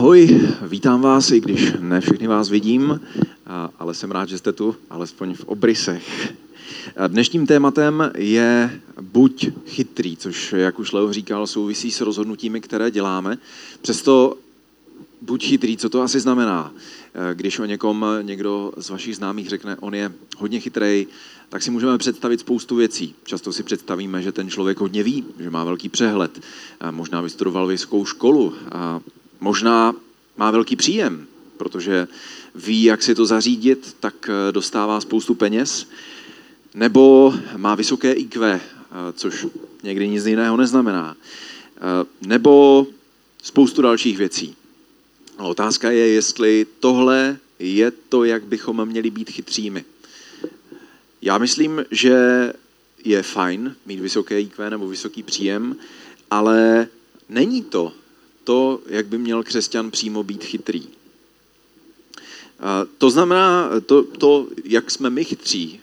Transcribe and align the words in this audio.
Ahoj, 0.00 0.48
vítám 0.62 1.00
vás, 1.00 1.30
i 1.30 1.40
když 1.40 1.72
ne 1.80 2.00
všechny 2.00 2.26
vás 2.26 2.48
vidím, 2.48 3.00
ale 3.78 3.94
jsem 3.94 4.10
rád, 4.10 4.28
že 4.28 4.38
jste 4.38 4.52
tu, 4.52 4.76
alespoň 4.90 5.34
v 5.34 5.44
obrysech. 5.44 6.34
Dnešním 7.08 7.46
tématem 7.46 8.10
je 8.16 8.80
buď 9.00 9.48
chytrý, 9.66 10.16
což, 10.16 10.52
jak 10.52 10.78
už 10.78 10.92
Leo 10.92 11.12
říkal, 11.12 11.46
souvisí 11.46 11.90
s 11.90 12.00
rozhodnutími, 12.00 12.60
které 12.60 12.90
děláme. 12.90 13.38
Přesto 13.82 14.36
buď 15.22 15.44
chytrý, 15.44 15.76
co 15.76 15.88
to 15.88 16.02
asi 16.02 16.20
znamená? 16.20 16.72
Když 17.34 17.58
o 17.58 17.64
někom 17.64 18.06
někdo 18.22 18.72
z 18.76 18.90
vašich 18.90 19.16
známých 19.16 19.48
řekne, 19.48 19.76
on 19.80 19.94
je 19.94 20.12
hodně 20.38 20.60
chytrý, 20.60 21.06
tak 21.48 21.62
si 21.62 21.70
můžeme 21.70 21.98
představit 21.98 22.40
spoustu 22.40 22.76
věcí. 22.76 23.14
Často 23.24 23.52
si 23.52 23.62
představíme, 23.62 24.22
že 24.22 24.32
ten 24.32 24.50
člověk 24.50 24.80
hodně 24.80 25.02
ví, 25.02 25.24
že 25.40 25.50
má 25.50 25.64
velký 25.64 25.88
přehled, 25.88 26.40
možná 26.90 27.20
vystudoval 27.20 27.66
vysokou 27.66 28.04
školu, 28.04 28.54
a 28.72 29.00
možná 29.40 29.94
má 30.36 30.50
velký 30.50 30.76
příjem, 30.76 31.26
protože 31.56 32.08
ví, 32.54 32.82
jak 32.82 33.02
si 33.02 33.14
to 33.14 33.26
zařídit, 33.26 33.96
tak 34.00 34.30
dostává 34.50 35.00
spoustu 35.00 35.34
peněz, 35.34 35.88
nebo 36.74 37.34
má 37.56 37.74
vysoké 37.74 38.12
IQ, 38.12 38.60
což 39.12 39.46
někdy 39.82 40.08
nic 40.08 40.26
jiného 40.26 40.56
neznamená, 40.56 41.16
nebo 42.20 42.86
spoustu 43.42 43.82
dalších 43.82 44.18
věcí. 44.18 44.56
A 45.38 45.44
otázka 45.44 45.90
je, 45.90 46.08
jestli 46.08 46.66
tohle 46.80 47.36
je 47.58 47.90
to, 47.90 48.24
jak 48.24 48.44
bychom 48.44 48.84
měli 48.84 49.10
být 49.10 49.30
chytřími. 49.30 49.84
Já 51.22 51.38
myslím, 51.38 51.84
že 51.90 52.52
je 53.04 53.22
fajn 53.22 53.76
mít 53.86 54.00
vysoké 54.00 54.40
IQ 54.40 54.70
nebo 54.70 54.88
vysoký 54.88 55.22
příjem, 55.22 55.76
ale 56.30 56.88
není 57.28 57.62
to 57.62 57.92
to, 58.44 58.80
jak 58.86 59.06
by 59.06 59.18
měl 59.18 59.42
křesťan 59.42 59.90
přímo 59.90 60.22
být 60.22 60.44
chytrý. 60.44 60.82
To 62.98 63.10
znamená, 63.10 63.70
to, 63.86 64.02
to 64.02 64.48
jak 64.64 64.90
jsme 64.90 65.10
my 65.10 65.24
chytří, 65.24 65.80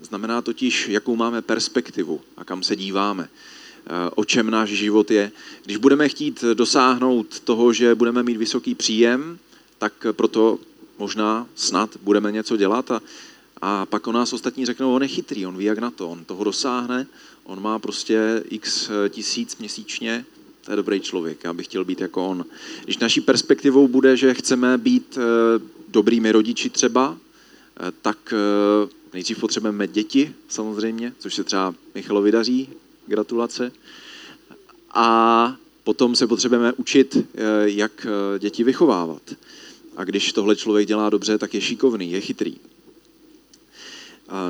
znamená 0.00 0.42
totiž, 0.42 0.88
jakou 0.88 1.16
máme 1.16 1.42
perspektivu 1.42 2.20
a 2.36 2.44
kam 2.44 2.62
se 2.62 2.76
díváme, 2.76 3.28
o 4.14 4.24
čem 4.24 4.50
náš 4.50 4.70
život 4.70 5.10
je. 5.10 5.32
Když 5.64 5.76
budeme 5.76 6.08
chtít 6.08 6.44
dosáhnout 6.54 7.40
toho, 7.40 7.72
že 7.72 7.94
budeme 7.94 8.22
mít 8.22 8.36
vysoký 8.36 8.74
příjem, 8.74 9.38
tak 9.78 10.06
proto 10.12 10.58
možná 10.98 11.46
snad 11.54 11.96
budeme 12.02 12.32
něco 12.32 12.56
dělat 12.56 12.90
a 12.90 13.00
a 13.62 13.86
pak 13.86 14.06
o 14.06 14.12
nás 14.12 14.32
ostatní 14.32 14.66
řeknou, 14.66 14.94
on 14.94 15.02
je 15.02 15.08
chytrý, 15.08 15.46
on 15.46 15.56
ví 15.56 15.64
jak 15.64 15.78
na 15.78 15.90
to, 15.90 16.10
on 16.10 16.24
toho 16.24 16.44
dosáhne, 16.44 17.06
on 17.44 17.62
má 17.62 17.78
prostě 17.78 18.42
x 18.48 18.90
tisíc 19.08 19.56
měsíčně, 19.56 20.24
to 20.66 20.72
je 20.72 20.76
dobrý 20.76 21.00
člověk, 21.00 21.44
já 21.44 21.52
bych 21.52 21.66
chtěl 21.66 21.84
být 21.84 22.00
jako 22.00 22.26
on. 22.26 22.44
Když 22.84 22.98
naší 22.98 23.20
perspektivou 23.20 23.88
bude, 23.88 24.16
že 24.16 24.34
chceme 24.34 24.78
být 24.78 25.18
eh, 25.18 25.62
dobrými 25.88 26.32
rodiči 26.32 26.70
třeba, 26.70 27.16
eh, 27.16 27.92
tak 28.02 28.18
eh, 28.32 28.88
nejdřív 29.12 29.38
potřebujeme 29.38 29.88
děti 29.88 30.34
samozřejmě, 30.48 31.12
což 31.18 31.34
se 31.34 31.44
třeba 31.44 31.74
Michalovi 31.94 32.32
daří, 32.32 32.68
gratulace. 33.06 33.72
A 34.90 35.56
potom 35.84 36.16
se 36.16 36.26
potřebujeme 36.26 36.72
učit, 36.72 37.16
jak 37.64 38.06
děti 38.38 38.64
vychovávat. 38.64 39.22
A 39.96 40.04
když 40.04 40.32
tohle 40.32 40.56
člověk 40.56 40.88
dělá 40.88 41.10
dobře, 41.10 41.38
tak 41.38 41.54
je 41.54 41.60
šikovný, 41.60 42.12
je 42.12 42.20
chytrý. 42.20 42.56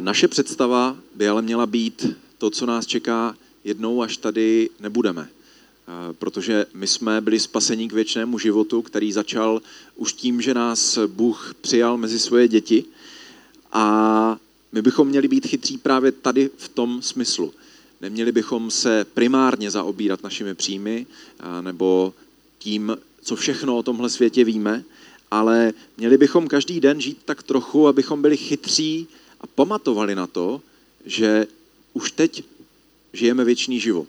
Naše 0.01 0.29
představa 0.29 0.97
by 1.15 1.29
ale 1.29 1.43
měla 1.43 1.67
být 1.67 2.17
to, 2.39 2.51
co 2.51 2.67
nás 2.67 2.87
čeká 2.87 3.37
jednou, 3.65 4.03
až 4.03 4.17
tady 4.17 4.71
nebudeme. 4.81 5.29
Protože 6.19 6.67
my 6.75 6.87
jsme 6.87 7.21
byli 7.21 7.41
spasení 7.41 7.89
k 7.89 7.93
věčnému 7.93 8.39
životu, 8.39 8.83
který 8.83 9.13
začal 9.13 9.63
už 9.97 10.13
tím, 10.13 10.43
že 10.43 10.55
nás 10.55 10.99
Bůh 11.07 11.55
přijal 11.61 11.97
mezi 11.97 12.19
svoje 12.19 12.49
děti. 12.49 12.85
A 13.73 14.37
my 14.73 14.83
bychom 14.83 15.09
měli 15.09 15.29
být 15.29 15.47
chytří 15.47 15.79
právě 15.79 16.13
tady 16.13 16.51
v 16.57 16.69
tom 16.69 17.03
smyslu. 17.03 17.55
Neměli 18.01 18.33
bychom 18.33 18.71
se 18.71 19.07
primárně 19.15 19.71
zaobírat 19.71 20.23
našimi 20.23 20.55
příjmy 20.55 21.07
nebo 21.61 22.15
tím, 22.59 22.97
co 23.23 23.37
všechno 23.37 23.77
o 23.77 23.83
tomhle 23.83 24.11
světě 24.11 24.45
víme, 24.45 24.85
ale 25.31 25.73
měli 25.97 26.19
bychom 26.19 26.49
každý 26.49 26.81
den 26.81 27.01
žít 27.01 27.19
tak 27.25 27.43
trochu, 27.43 27.89
abychom 27.89 28.23
byli 28.23 28.37
chytří 28.37 29.09
a 29.41 29.47
pamatovali 29.47 30.15
na 30.15 30.27
to, 30.27 30.61
že 31.05 31.47
už 31.93 32.11
teď 32.11 32.45
žijeme 33.13 33.45
věčný 33.45 33.81
život. 33.81 34.09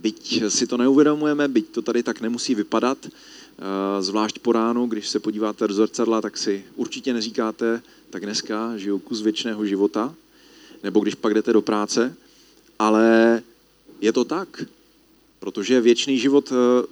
Byť 0.00 0.48
si 0.48 0.66
to 0.66 0.76
neuvědomujeme, 0.76 1.48
byť 1.48 1.68
to 1.68 1.82
tady 1.82 2.02
tak 2.02 2.20
nemusí 2.20 2.54
vypadat, 2.54 2.98
eh, 3.06 4.02
zvlášť 4.02 4.38
po 4.38 4.52
ránu, 4.52 4.86
když 4.86 5.08
se 5.08 5.20
podíváte 5.20 5.68
do 5.68 5.74
zrcadla, 5.74 6.20
tak 6.20 6.38
si 6.38 6.64
určitě 6.76 7.12
neříkáte, 7.12 7.82
tak 8.10 8.24
dneska 8.24 8.76
žiju 8.76 8.98
kus 8.98 9.20
věčného 9.20 9.66
života, 9.66 10.14
nebo 10.82 11.00
když 11.00 11.14
pak 11.14 11.34
jdete 11.34 11.52
do 11.52 11.62
práce, 11.62 12.16
ale 12.78 13.42
je 14.00 14.12
to 14.12 14.24
tak, 14.24 14.64
protože 15.40 15.80
věčný 15.80 16.18
život 16.18 16.52
eh, 16.52 16.86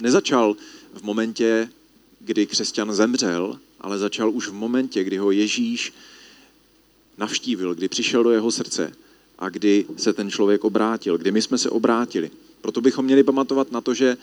nezačal 0.00 0.56
v 0.94 1.02
momentě, 1.02 1.68
kdy 2.20 2.46
křesťan 2.46 2.92
zemřel, 2.92 3.58
ale 3.80 3.98
začal 3.98 4.30
už 4.30 4.48
v 4.48 4.52
momentě, 4.52 5.04
kdy 5.04 5.16
ho 5.16 5.30
Ježíš 5.30 5.92
navštívil, 7.18 7.74
kdy 7.74 7.88
přišel 7.88 8.22
do 8.22 8.30
jeho 8.30 8.50
srdce 8.50 8.92
a 9.38 9.48
kdy 9.48 9.84
se 9.96 10.12
ten 10.12 10.30
člověk 10.30 10.64
obrátil, 10.64 11.18
kdy 11.18 11.32
my 11.32 11.42
jsme 11.42 11.58
se 11.58 11.70
obrátili. 11.70 12.30
Proto 12.60 12.80
bychom 12.80 13.04
měli 13.04 13.22
pamatovat 13.22 13.72
na 13.72 13.80
to, 13.80 13.94
že 13.94 14.16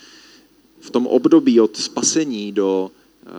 v 0.80 0.90
tom 0.90 1.06
období 1.06 1.60
od 1.60 1.76
spasení 1.76 2.52
do 2.52 2.90
eh, 3.26 3.30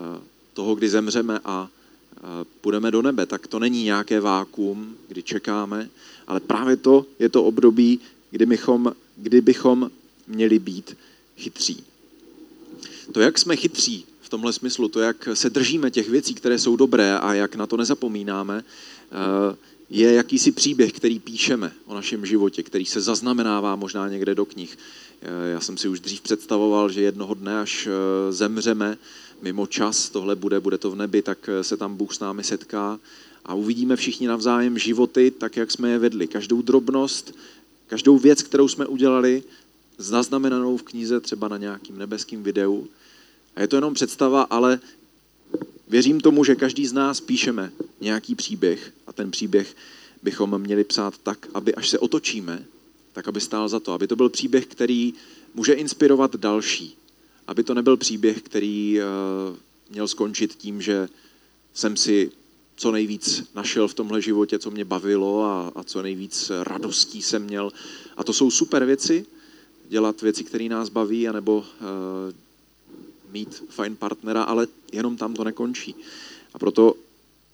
toho, 0.53 0.75
kdy 0.75 0.89
zemřeme 0.89 1.39
a 1.45 1.69
eh, 1.69 2.19
půjdeme 2.61 2.91
do 2.91 3.01
nebe, 3.01 3.25
tak 3.25 3.47
to 3.47 3.59
není 3.59 3.83
nějaké 3.83 4.19
vákuum, 4.19 4.95
kdy 5.07 5.23
čekáme, 5.23 5.89
ale 6.27 6.39
právě 6.39 6.77
to 6.77 7.05
je 7.19 7.29
to 7.29 7.43
období, 7.43 7.99
kdy 8.31 8.45
bychom, 8.45 8.93
kdy 9.15 9.41
bychom 9.41 9.91
měli 10.27 10.59
být 10.59 10.97
chytří. 11.37 11.83
To, 13.11 13.21
jak 13.21 13.37
jsme 13.37 13.55
chytří 13.55 14.05
v 14.21 14.29
tomhle 14.29 14.53
smyslu, 14.53 14.87
to, 14.87 14.99
jak 14.99 15.29
se 15.33 15.49
držíme 15.49 15.91
těch 15.91 16.09
věcí, 16.09 16.33
které 16.33 16.59
jsou 16.59 16.75
dobré 16.75 17.17
a 17.17 17.33
jak 17.33 17.55
na 17.55 17.67
to 17.67 17.77
nezapomínáme, 17.77 18.63
Eh, 19.11 19.55
je 19.89 20.13
jakýsi 20.13 20.51
příběh, 20.51 20.93
který 20.93 21.19
píšeme 21.19 21.71
o 21.85 21.93
našem 21.93 22.25
životě, 22.25 22.63
který 22.63 22.85
se 22.85 23.01
zaznamenává 23.01 23.75
možná 23.75 24.09
někde 24.09 24.35
do 24.35 24.45
knih. 24.45 24.77
Eh, 25.21 25.49
já 25.51 25.59
jsem 25.59 25.77
si 25.77 25.87
už 25.87 25.99
dřív 25.99 26.21
představoval, 26.21 26.89
že 26.89 27.01
jednoho 27.01 27.33
dne, 27.33 27.59
až 27.59 27.87
eh, 27.87 28.31
zemřeme 28.31 28.97
mimo 29.41 29.67
čas, 29.67 30.09
tohle 30.09 30.35
bude, 30.35 30.59
bude 30.59 30.77
to 30.77 30.91
v 30.91 30.95
nebi, 30.95 31.21
tak 31.21 31.49
se 31.61 31.77
tam 31.77 31.95
Bůh 31.95 32.13
s 32.13 32.19
námi 32.19 32.43
setká 32.43 32.99
a 33.45 33.53
uvidíme 33.53 33.95
všichni 33.95 34.27
navzájem 34.27 34.77
životy, 34.77 35.31
tak 35.31 35.57
jak 35.57 35.71
jsme 35.71 35.89
je 35.89 35.99
vedli. 35.99 36.27
Každou 36.27 36.61
drobnost, 36.61 37.35
každou 37.87 38.17
věc, 38.17 38.43
kterou 38.43 38.67
jsme 38.67 38.85
udělali, 38.85 39.43
zaznamenanou 39.97 40.77
v 40.77 40.83
knize, 40.83 41.19
třeba 41.19 41.47
na 41.47 41.57
nějakým 41.57 41.97
nebeským 41.97 42.43
videu. 42.43 42.87
A 43.55 43.61
je 43.61 43.67
to 43.67 43.75
jenom 43.75 43.93
představa, 43.93 44.41
ale 44.41 44.79
Věřím 45.87 46.21
tomu, 46.21 46.43
že 46.43 46.55
každý 46.55 46.87
z 46.87 46.93
nás 46.93 47.21
píšeme 47.21 47.71
nějaký 48.01 48.35
příběh 48.35 48.93
a 49.07 49.13
ten 49.13 49.31
příběh 49.31 49.75
bychom 50.23 50.57
měli 50.57 50.83
psát 50.83 51.17
tak, 51.17 51.47
aby 51.53 51.75
až 51.75 51.89
se 51.89 51.99
otočíme, 51.99 52.65
tak 53.13 53.27
aby 53.27 53.41
stál 53.41 53.69
za 53.69 53.79
to. 53.79 53.93
Aby 53.93 54.07
to 54.07 54.15
byl 54.15 54.29
příběh, 54.29 54.65
který 54.65 55.13
může 55.53 55.73
inspirovat 55.73 56.35
další. 56.35 56.97
Aby 57.47 57.63
to 57.63 57.73
nebyl 57.73 57.97
příběh, 57.97 58.41
který 58.41 58.99
eh, 58.99 59.03
měl 59.89 60.07
skončit 60.07 60.55
tím, 60.55 60.81
že 60.81 61.09
jsem 61.73 61.97
si 61.97 62.31
co 62.75 62.91
nejvíc 62.91 63.43
našel 63.55 63.87
v 63.87 63.93
tomhle 63.93 64.21
životě, 64.21 64.59
co 64.59 64.71
mě 64.71 64.85
bavilo 64.85 65.43
a, 65.43 65.71
a 65.75 65.83
co 65.83 66.01
nejvíc 66.01 66.51
radostí 66.63 67.21
jsem 67.21 67.43
měl. 67.43 67.71
A 68.17 68.23
to 68.23 68.33
jsou 68.33 68.51
super 68.51 68.85
věci, 68.85 69.25
dělat 69.89 70.21
věci, 70.21 70.43
které 70.43 70.69
nás 70.69 70.89
baví, 70.89 71.27
anebo 71.27 71.57
uh, 71.57 71.65
mít 73.31 73.63
fajn 73.69 73.95
partnera, 73.95 74.43
ale 74.43 74.67
jenom 74.91 75.17
tam 75.17 75.33
to 75.33 75.43
nekončí. 75.43 75.95
A 76.53 76.59
proto 76.59 76.95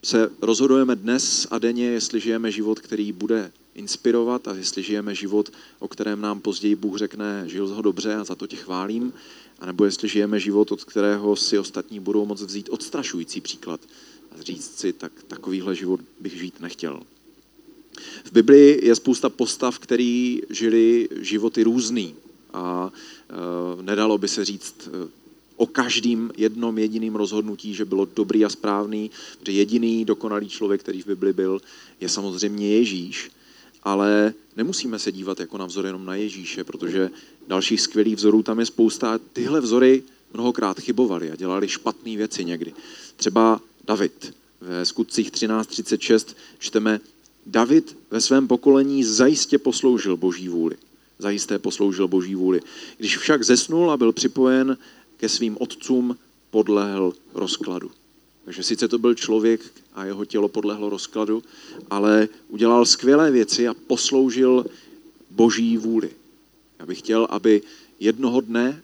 se 0.04 0.32
rozhodujeme 0.42 0.96
dnes 0.96 1.48
a 1.52 1.60
denně, 1.60 1.86
jestli 1.86 2.20
žijeme 2.20 2.52
život, 2.52 2.80
který 2.80 3.12
bude 3.12 3.52
inspirovat 3.76 4.48
a 4.48 4.56
jestli 4.56 4.84
žijeme 4.84 5.16
život, 5.16 5.52
o 5.80 5.88
kterém 5.88 6.22
nám 6.22 6.42
později 6.42 6.76
Bůh 6.76 6.98
řekne, 6.98 7.44
žil 7.48 7.68
ho 7.68 7.82
dobře 7.82 8.16
a 8.16 8.24
za 8.24 8.36
to 8.36 8.48
tě 8.48 8.56
chválím, 8.56 9.14
anebo 9.60 9.86
jestli 9.86 10.10
žijeme 10.10 10.40
život, 10.40 10.72
od 10.72 10.84
kterého 10.84 11.36
si 11.36 11.60
ostatní 11.60 12.00
budou 12.00 12.26
moct 12.26 12.42
vzít 12.42 12.70
odstrašující 12.70 13.42
příklad 13.42 13.80
a 14.32 14.42
říct 14.42 14.80
si, 14.80 14.94
tak 14.94 15.12
takovýhle 15.28 15.76
život 15.76 16.00
bych 16.20 16.40
žít 16.40 16.60
nechtěl. 16.60 17.00
V 18.24 18.32
Biblii 18.32 18.88
je 18.88 18.96
spousta 18.96 19.30
postav, 19.30 19.80
který 19.80 20.42
žili 20.50 21.10
životy 21.22 21.64
různý 21.64 22.16
a 22.54 22.92
e, 23.80 23.84
nedalo 23.84 24.18
by 24.18 24.28
se 24.28 24.46
říct 24.46 24.90
o 25.64 25.66
každým 25.66 26.32
jednom 26.38 26.78
jediným 26.78 27.16
rozhodnutí, 27.16 27.74
že 27.74 27.86
bylo 27.86 28.06
dobrý 28.06 28.46
a 28.46 28.50
správný, 28.50 29.12
že 29.46 29.52
jediný 29.52 30.06
dokonalý 30.06 30.50
člověk, 30.50 30.82
který 30.82 31.02
v 31.02 31.16
Bibli 31.16 31.34
byl, 31.34 31.62
je 32.02 32.10
samozřejmě 32.10 32.68
Ježíš, 32.68 33.32
ale 33.84 34.34
nemusíme 34.58 35.00
se 35.00 35.12
dívat 35.12 35.40
jako 35.40 35.58
na 35.58 35.66
vzor 35.66 35.86
jenom 35.86 36.06
na 36.06 36.16
Ježíše, 36.16 36.64
protože 36.64 37.10
dalších 37.48 37.82
skvělých 37.82 38.16
vzorů 38.16 38.44
tam 38.44 38.60
je 38.60 38.66
spousta 38.66 39.20
tyhle 39.34 39.62
vzory 39.62 40.04
mnohokrát 40.34 40.80
chybovali 40.80 41.32
a 41.32 41.36
dělali 41.36 41.68
špatné 41.68 42.18
věci 42.18 42.46
někdy. 42.46 42.74
Třeba 43.16 43.62
David. 43.88 44.36
Ve 44.62 44.86
skutcích 44.86 45.32
13.36 45.32 46.36
čteme, 46.60 47.00
David 47.46 47.98
ve 48.12 48.22
svém 48.22 48.48
pokolení 48.48 49.04
zajistě 49.04 49.58
posloužil 49.58 50.18
boží 50.18 50.50
vůli. 50.50 50.76
Zajisté 51.20 51.60
posloužil 51.60 52.08
boží 52.08 52.36
vůli. 52.36 52.62
Když 52.98 53.18
však 53.18 53.44
zesnul 53.44 53.92
a 53.92 53.98
byl 53.98 54.12
připojen 54.12 54.78
ke 55.24 55.30
svým 55.30 55.58
otcům, 55.60 56.18
podlehl 56.52 57.14
rozkladu. 57.34 57.92
Takže 58.46 58.64
sice 58.64 58.88
to 58.88 58.98
byl 59.00 59.16
člověk 59.16 59.62
a 59.94 60.06
jeho 60.06 60.26
tělo 60.26 60.48
podlehlo 60.48 60.90
rozkladu, 60.90 61.44
ale 61.90 62.28
udělal 62.50 62.86
skvělé 62.86 63.32
věci 63.32 63.68
a 63.68 63.74
posloužil 63.74 64.66
boží 65.32 65.78
vůli. 65.78 66.12
Já 66.80 66.86
bych 66.86 67.00
chtěl, 67.00 67.28
aby 67.30 67.62
jednoho 68.00 68.42
dne 68.42 68.84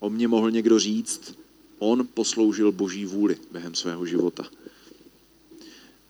o 0.00 0.10
mě 0.10 0.28
mohl 0.28 0.50
někdo 0.50 0.78
říct, 0.78 1.38
on 1.78 2.08
posloužil 2.14 2.72
boží 2.72 3.06
vůli 3.06 3.36
během 3.52 3.74
svého 3.74 4.06
života. 4.06 4.50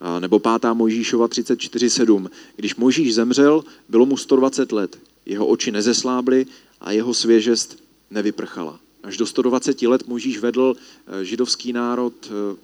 A 0.01 0.21
nebo 0.21 0.39
pátá 0.39 0.75
Mojžíšova 0.75 1.29
34.7. 1.29 2.31
Když 2.57 2.77
Mojžíš 2.77 3.15
zemřel, 3.15 3.65
bylo 3.89 4.07
mu 4.07 4.17
120 4.17 4.73
let. 4.73 4.99
Jeho 5.27 5.47
oči 5.47 5.73
nezeslábly 5.73 6.47
a 6.81 6.93
jeho 6.93 7.15
svěžest 7.15 7.77
nevyprchala. 8.11 8.86
Až 9.07 9.17
do 9.17 9.27
120 9.27 9.83
let 9.83 10.09
Mojžíš 10.09 10.39
vedl 10.39 10.77
eh, 10.77 11.25
židovský 11.25 11.73
národ, 11.73 12.13
eh, 12.27 12.57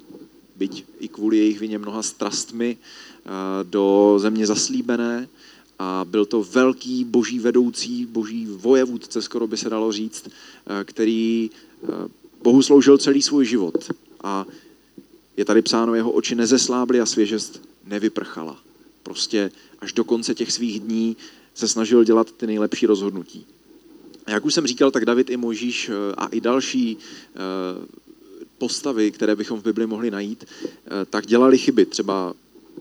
byť 0.57 0.85
i 1.01 1.09
kvůli 1.09 1.39
jejich 1.39 1.61
vině 1.61 1.79
mnoha 1.79 2.03
strastmi, 2.03 2.77
eh, 2.77 3.31
do 3.63 4.15
země 4.19 4.47
zaslíbené 4.47 5.29
a 5.79 6.05
byl 6.09 6.27
to 6.27 6.43
velký 6.43 7.05
boží 7.05 7.39
vedoucí, 7.39 8.07
boží 8.07 8.47
vojevůdce, 8.47 9.23
skoro 9.23 9.47
by 9.47 9.57
se 9.57 9.71
dalo 9.71 9.93
říct, 9.93 10.29
který 10.85 11.51
Bohu 12.43 12.63
sloužil 12.63 12.99
celý 12.99 13.23
svůj 13.23 13.47
život. 13.47 13.91
A 14.23 14.47
je 15.37 15.45
tady 15.45 15.63
psáno, 15.63 15.95
jeho 15.95 16.11
oči 16.11 16.35
nezeslábly 16.35 17.01
a 17.01 17.07
svěžest 17.07 17.63
nevyprchala. 17.87 18.57
Prostě 19.03 19.51
až 19.81 19.93
do 19.93 20.05
konce 20.05 20.35
těch 20.35 20.53
svých 20.53 20.81
dní 20.81 21.17
se 21.55 21.69
snažil 21.69 22.05
dělat 22.05 22.33
ty 22.33 22.47
nejlepší 22.47 22.87
rozhodnutí. 22.87 23.47
Jak 24.27 24.45
už 24.45 24.55
jsem 24.55 24.67
říkal, 24.67 24.91
tak 24.91 25.05
David 25.05 25.31
i 25.31 25.37
Možíš 25.37 25.89
eh, 25.89 26.15
a 26.17 26.27
i 26.27 26.41
další 26.41 26.97
eh, 26.97 27.39
postavy, 28.59 29.11
které 29.11 29.37
bychom 29.37 29.61
v 29.61 29.65
Bibli 29.65 29.87
mohli 29.87 30.11
najít, 30.11 30.45
eh, 30.45 31.05
tak 31.11 31.27
dělali 31.27 31.59
chyby. 31.59 31.87
Třeba 31.87 32.35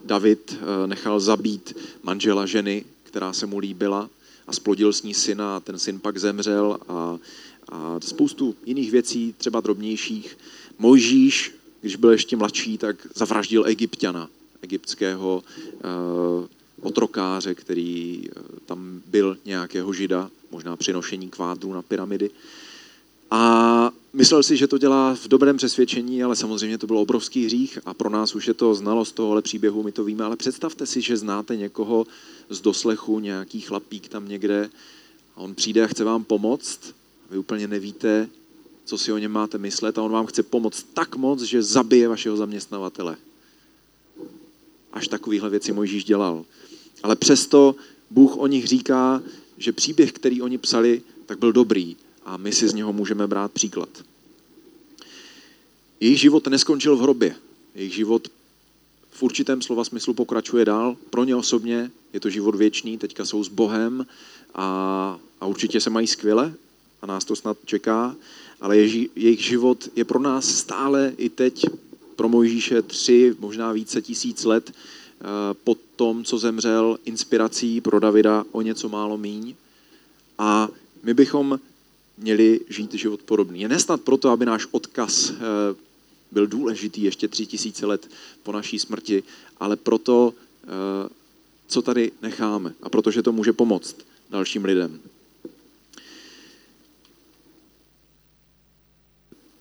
David 0.06 0.58
nechal 0.86 1.20
zabít 1.20 1.78
manžela 2.04 2.46
ženy, 2.46 2.86
která 3.04 3.34
se 3.34 3.46
mu 3.46 3.60
líbila 3.60 4.10
a 4.48 4.54
splodil 4.54 4.94
s 4.94 5.04
ní 5.04 5.14
syna 5.14 5.58
a 5.58 5.60
ten 5.60 5.80
syn 5.80 6.00
pak 6.00 6.18
zemřel 6.18 6.80
a, 6.88 7.18
a 7.70 8.00
spoustu 8.00 8.56
jiných 8.66 8.92
věcí, 8.92 9.36
třeba 9.38 9.62
drobnějších. 9.62 10.38
Mojžíš, 10.80 11.56
když 11.82 11.96
byl 11.96 12.12
ještě 12.12 12.38
mladší, 12.38 12.78
tak 12.78 13.08
zavraždil 13.16 13.66
egyptiana, 13.66 14.30
egyptského 14.62 15.44
otrokáře, 16.82 17.56
který 17.56 18.24
tam 18.66 19.02
byl 19.06 19.38
nějakého 19.46 19.94
žida, 19.94 20.30
možná 20.52 20.76
přinošení 20.76 21.30
kvádrů 21.30 21.74
na 21.74 21.82
pyramidy. 21.82 22.30
A 23.32 23.92
myslel 24.14 24.44
si, 24.44 24.58
že 24.58 24.68
to 24.68 24.78
dělá 24.78 25.16
v 25.16 25.28
dobrém 25.28 25.58
přesvědčení, 25.58 26.24
ale 26.24 26.36
samozřejmě 26.36 26.78
to 26.78 26.88
byl 26.88 26.98
obrovský 26.98 27.46
hřích 27.46 27.80
a 27.86 27.94
pro 27.94 28.10
nás 28.10 28.36
už 28.36 28.48
je 28.48 28.54
to 28.54 28.76
znalost 28.76 29.12
tohohle 29.12 29.42
příběhu, 29.42 29.84
my 29.84 29.92
to 29.92 30.04
víme, 30.04 30.24
ale 30.24 30.36
představte 30.36 30.86
si, 30.86 31.02
že 31.02 31.18
znáte 31.18 31.56
někoho 31.56 32.08
z 32.50 32.62
doslechu, 32.62 33.20
nějaký 33.20 33.62
chlapík 33.62 34.08
tam 34.08 34.28
někde 34.28 34.70
a 35.36 35.38
on 35.38 35.56
přijde 35.56 35.84
a 35.84 35.88
chce 35.88 36.04
vám 36.04 36.24
pomoct, 36.24 36.80
vy 37.32 37.38
úplně 37.38 37.68
nevíte, 37.68 38.30
co 38.86 38.98
si 38.98 39.12
o 39.12 39.18
něm 39.18 39.32
máte 39.32 39.58
myslet 39.58 39.98
a 39.98 40.04
on 40.04 40.12
vám 40.12 40.26
chce 40.26 40.44
pomoct 40.44 40.86
tak 40.94 41.16
moc, 41.16 41.42
že 41.42 41.64
zabije 41.64 42.08
vašeho 42.08 42.38
zaměstnavatele. 42.38 43.16
Až 44.94 45.08
takovýhle 45.08 45.50
věci 45.50 45.74
Mojžíš 45.74 46.04
dělal. 46.04 46.46
Ale 47.04 47.16
přesto 47.16 47.76
Bůh 48.10 48.38
o 48.38 48.48
nich 48.48 48.68
říká, 48.68 49.24
že 49.58 49.72
příběh, 49.72 50.12
který 50.12 50.42
oni 50.42 50.58
psali, 50.58 51.02
tak 51.26 51.40
byl 51.40 51.52
dobrý 51.52 51.96
a 52.26 52.38
my 52.38 52.52
si 52.52 52.68
z 52.68 52.74
něho 52.74 52.94
můžeme 52.94 53.28
brát 53.28 53.52
příklad. 53.52 53.90
Jejich 56.00 56.20
život 56.20 56.48
neskončil 56.48 56.96
v 56.96 57.02
hrobě. 57.02 57.36
Jejich 57.76 57.94
život 57.94 58.28
v 59.12 59.24
určitém 59.24 59.62
slova 59.62 59.84
smyslu 59.84 60.14
pokračuje 60.14 60.66
dál. 60.66 60.98
Pro 61.10 61.24
ně 61.24 61.36
osobně 61.36 61.92
je 62.14 62.20
to 62.20 62.30
život 62.30 62.56
věčný, 62.56 62.98
teďka 62.98 63.26
jsou 63.26 63.44
s 63.44 63.48
Bohem 63.48 64.06
a, 64.54 65.20
a 65.42 65.46
určitě 65.46 65.82
se 65.82 65.90
mají 65.90 66.08
skvěle 66.08 66.54
a 67.02 67.06
nás 67.06 67.26
to 67.26 67.36
snad 67.36 67.58
čeká, 67.66 68.16
ale 68.62 68.78
je, 68.78 69.08
jejich 69.16 69.42
život 69.42 69.90
je 69.96 70.06
pro 70.06 70.20
nás 70.20 70.46
stále 70.46 71.14
i 71.18 71.30
teď, 71.30 71.66
pro 72.16 72.30
Mojžíše 72.30 72.82
tři, 72.82 73.36
možná 73.40 73.72
více 73.72 74.02
tisíc 74.02 74.44
let, 74.44 74.72
po 75.64 75.76
tom, 75.96 76.24
co 76.24 76.38
zemřel, 76.38 76.98
inspirací 77.06 77.82
pro 77.82 78.00
Davida 78.00 78.44
o 78.52 78.62
něco 78.62 78.90
málo 78.90 79.18
míň. 79.18 79.56
A 80.38 80.70
my 81.04 81.14
bychom 81.14 81.60
měli 82.18 82.60
žít 82.70 82.94
život 82.94 83.22
podobný. 83.22 83.62
Je 83.62 83.70
nesnad 83.70 84.02
proto, 84.02 84.30
aby 84.30 84.46
náš 84.46 84.68
odkaz 84.72 85.30
eh, 85.30 85.36
byl 86.32 86.48
důležitý 86.48 87.04
ještě 87.04 87.28
tři 87.28 87.46
tisíce 87.46 87.86
let 87.86 88.10
po 88.44 88.52
naší 88.52 88.80
smrti, 88.80 89.24
ale 89.60 89.76
proto, 89.76 90.34
eh, 90.34 91.10
co 91.68 91.82
tady 91.82 92.12
necháme 92.22 92.74
a 92.84 92.90
protože 92.90 93.22
to 93.22 93.32
může 93.32 93.54
pomoct 93.54 93.96
dalším 94.30 94.66
lidem. 94.66 95.00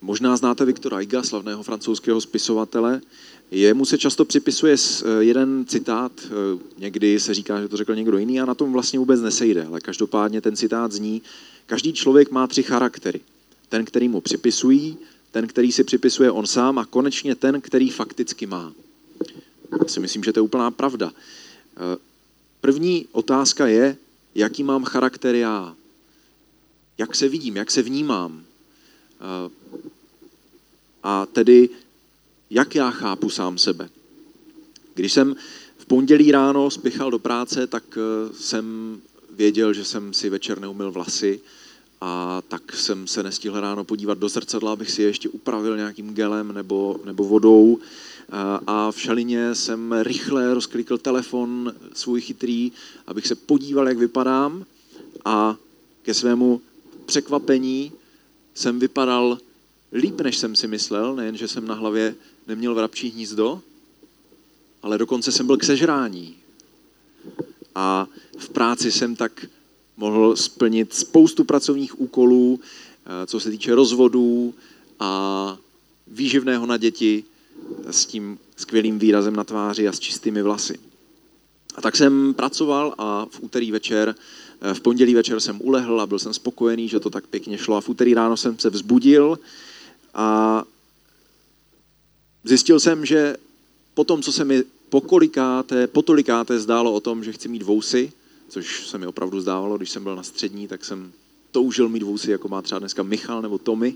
Možná 0.03 0.37
znáte 0.37 0.65
Viktora 0.65 0.97
Aiga, 0.97 1.23
slavného 1.23 1.63
francouzského 1.63 2.21
spisovatele. 2.21 3.01
Jemu 3.51 3.85
se 3.85 3.99
často 3.99 4.25
připisuje 4.25 4.77
eh, 4.77 5.25
jeden 5.25 5.65
citát, 5.69 6.13
eh, 6.25 6.31
někdy 6.79 7.21
se 7.21 7.35
říká, 7.35 7.61
že 7.63 7.69
to 7.69 7.77
řekl 7.77 7.95
někdo 7.95 8.19
jiný 8.19 8.41
a 8.41 8.45
na 8.45 8.55
tom 8.55 8.73
vlastně 8.73 8.99
vůbec 8.99 9.21
nesejde, 9.21 9.65
ale 9.65 9.81
každopádně 9.81 10.41
ten 10.41 10.57
citát 10.57 10.93
zní, 10.93 11.23
každý 11.67 11.93
člověk 11.93 12.31
má 12.31 12.47
tři 12.47 12.63
charaktery. 12.63 13.21
Ten, 13.69 13.85
který 13.85 14.09
mu 14.09 14.21
připisují, 14.21 14.97
ten, 15.31 15.47
který 15.47 15.73
si 15.73 15.85
připisuje 15.85 16.31
on 16.31 16.47
sám 16.47 16.79
a 16.79 16.85
konečně 16.85 17.35
ten, 17.35 17.61
který 17.61 17.91
fakticky 17.91 18.47
má. 18.47 18.73
Já 19.73 19.89
si 19.89 20.01
myslím, 20.01 20.25
že 20.25 20.33
to 20.33 20.39
je 20.39 20.43
úplná 20.43 20.71
pravda. 20.71 21.13
Eh, 21.13 21.97
první 22.61 23.07
otázka 23.13 23.67
je, 23.67 23.97
jaký 24.35 24.63
mám 24.63 24.85
charakter 24.85 25.35
já. 25.35 25.75
Jak 26.99 27.15
se 27.15 27.29
vidím, 27.29 27.57
jak 27.57 27.71
se 27.71 27.83
vnímám. 27.83 28.45
A 31.03 31.27
tedy 31.27 31.69
jak 32.51 32.75
já 32.75 32.91
chápu 32.91 33.31
sám 33.31 33.59
sebe. 33.59 33.89
Když 34.95 35.13
jsem 35.13 35.37
v 35.79 35.87
pondělí 35.87 36.33
ráno 36.33 36.71
spěchal 36.71 37.11
do 37.11 37.19
práce, 37.19 37.67
tak 37.67 37.85
eh, 37.99 38.33
jsem 38.35 39.01
věděl, 39.31 39.73
že 39.73 39.85
jsem 39.85 40.13
si 40.13 40.31
večer 40.31 40.61
neumil 40.61 40.93
vlasy 40.93 41.41
a 42.01 42.43
tak 42.49 42.77
jsem 42.77 43.07
se 43.07 43.23
nestihl 43.23 43.61
ráno 43.61 43.85
podívat 43.85 44.19
do 44.19 44.29
zrcadla, 44.29 44.73
abych 44.73 44.91
si 44.91 45.03
je 45.03 45.09
ještě 45.09 45.29
upravil 45.29 45.77
nějakým 45.77 46.15
gelem 46.15 46.53
nebo, 46.53 47.01
nebo 47.05 47.25
vodou. 47.25 47.79
A 48.67 48.93
v 48.93 49.01
šalině 49.01 49.55
jsem 49.55 49.93
rychle 50.03 50.55
rozklikl 50.55 50.99
telefon 50.99 51.75
svůj 51.95 52.21
chytrý, 52.21 52.73
abych 53.07 53.27
se 53.27 53.35
podíval, 53.35 53.89
jak 53.89 53.99
vypadám 53.99 54.65
a 55.25 55.57
ke 56.03 56.15
svému 56.15 56.61
překvapení 57.07 57.93
jsem 58.55 58.79
vypadal 58.79 59.39
líp, 59.93 60.21
než 60.21 60.37
jsem 60.37 60.57
si 60.57 60.69
myslel, 60.69 61.17
nejen, 61.17 61.37
že 61.37 61.49
jsem 61.49 61.67
na 61.67 61.75
hlavě 61.75 62.15
neměl 62.47 62.75
vrabčí 62.75 63.11
hnízdo, 63.11 63.61
ale 64.83 64.99
dokonce 64.99 65.33
jsem 65.33 65.47
byl 65.47 65.57
k 65.57 65.65
sežrání. 65.65 66.37
A 67.75 68.07
v 68.39 68.49
práci 68.49 68.93
jsem 68.93 69.17
tak 69.17 69.47
mohl 69.97 70.37
splnit 70.37 70.95
spoustu 70.95 71.45
pracovních 71.45 72.01
úkolů, 72.01 72.61
eh, 72.61 73.27
co 73.27 73.41
se 73.41 73.51
týče 73.51 73.75
rozvodů 73.75 74.55
a 75.01 75.59
výživného 76.07 76.67
na 76.67 76.77
děti 76.77 77.25
s 77.91 78.07
tím 78.07 78.39
skvělým 78.57 78.99
výrazem 78.99 79.37
na 79.37 79.45
tváři 79.45 79.89
a 79.89 79.93
s 79.93 80.01
čistými 80.01 80.43
vlasy. 80.43 80.79
A 81.75 81.81
tak 81.81 81.97
jsem 81.97 82.35
pracoval 82.35 82.95
a 82.99 83.27
v 83.31 83.41
úterý 83.41 83.73
večer, 83.73 84.15
eh, 84.61 84.75
v 84.75 84.81
pondělí 84.81 85.15
večer 85.15 85.41
jsem 85.41 85.61
ulehl 85.63 86.01
a 86.01 86.07
byl 86.07 86.19
jsem 86.19 86.35
spokojený, 86.35 86.89
že 86.89 87.01
to 87.01 87.11
tak 87.11 87.27
pěkně 87.27 87.59
šlo. 87.59 87.77
A 87.77 87.81
v 87.81 87.89
úterý 87.89 88.15
ráno 88.15 88.37
jsem 88.37 88.59
se 88.59 88.71
vzbudil 88.71 89.39
a 90.15 90.65
zjistil 92.45 92.81
jsem, 92.81 93.07
že 93.07 93.37
po 93.95 94.05
tom, 94.05 94.23
co 94.23 94.33
se 94.33 94.45
mi 94.45 94.65
pokolikáté, 94.89 95.87
potolikáté 95.87 96.61
zdálo 96.61 96.93
o 96.93 97.01
tom, 97.01 97.25
že 97.25 97.33
chci 97.33 97.49
mít 97.49 97.63
vousy, 97.63 98.13
což 98.49 98.87
se 98.87 98.99
mi 98.99 99.07
opravdu 99.07 99.41
zdávalo, 99.41 99.77
když 99.77 99.91
jsem 99.91 100.03
byl 100.03 100.17
na 100.17 100.23
střední, 100.23 100.69
tak 100.69 100.85
jsem 100.85 101.13
toužil 101.51 101.89
mít 101.89 102.03
vousy, 102.03 102.31
jako 102.31 102.49
má 102.49 102.63
třeba 102.63 102.79
dneska 102.79 103.03
Michal 103.03 103.43
nebo 103.43 103.59
Tomy. 103.59 103.95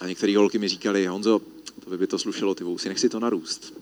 A 0.00 0.06
některé 0.06 0.36
holky 0.36 0.58
mi 0.58 0.68
říkali, 0.68 1.06
Honzo, 1.06 1.40
to 1.84 1.90
by, 1.90 1.98
by 1.98 2.06
to 2.06 2.18
slušelo 2.18 2.54
ty 2.54 2.64
vousy, 2.64 2.88
nech 2.88 2.98
si 2.98 3.08
to 3.08 3.20
narůst. 3.20 3.74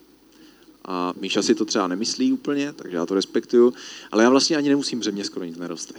A 0.85 1.15
Míša 1.21 1.43
si 1.43 1.55
to 1.55 1.65
třeba 1.65 1.89
nemyslí 1.89 2.33
úplně, 2.33 2.73
takže 2.73 2.97
já 2.97 3.07
to 3.07 3.15
respektuju, 3.15 3.75
ale 4.13 4.23
já 4.23 4.31
vlastně 4.31 4.57
ani 4.57 4.69
nemusím, 4.69 5.03
že 5.03 5.13
mě 5.13 5.25
skoro 5.25 5.45
nic 5.45 5.57
neroste. 5.57 5.95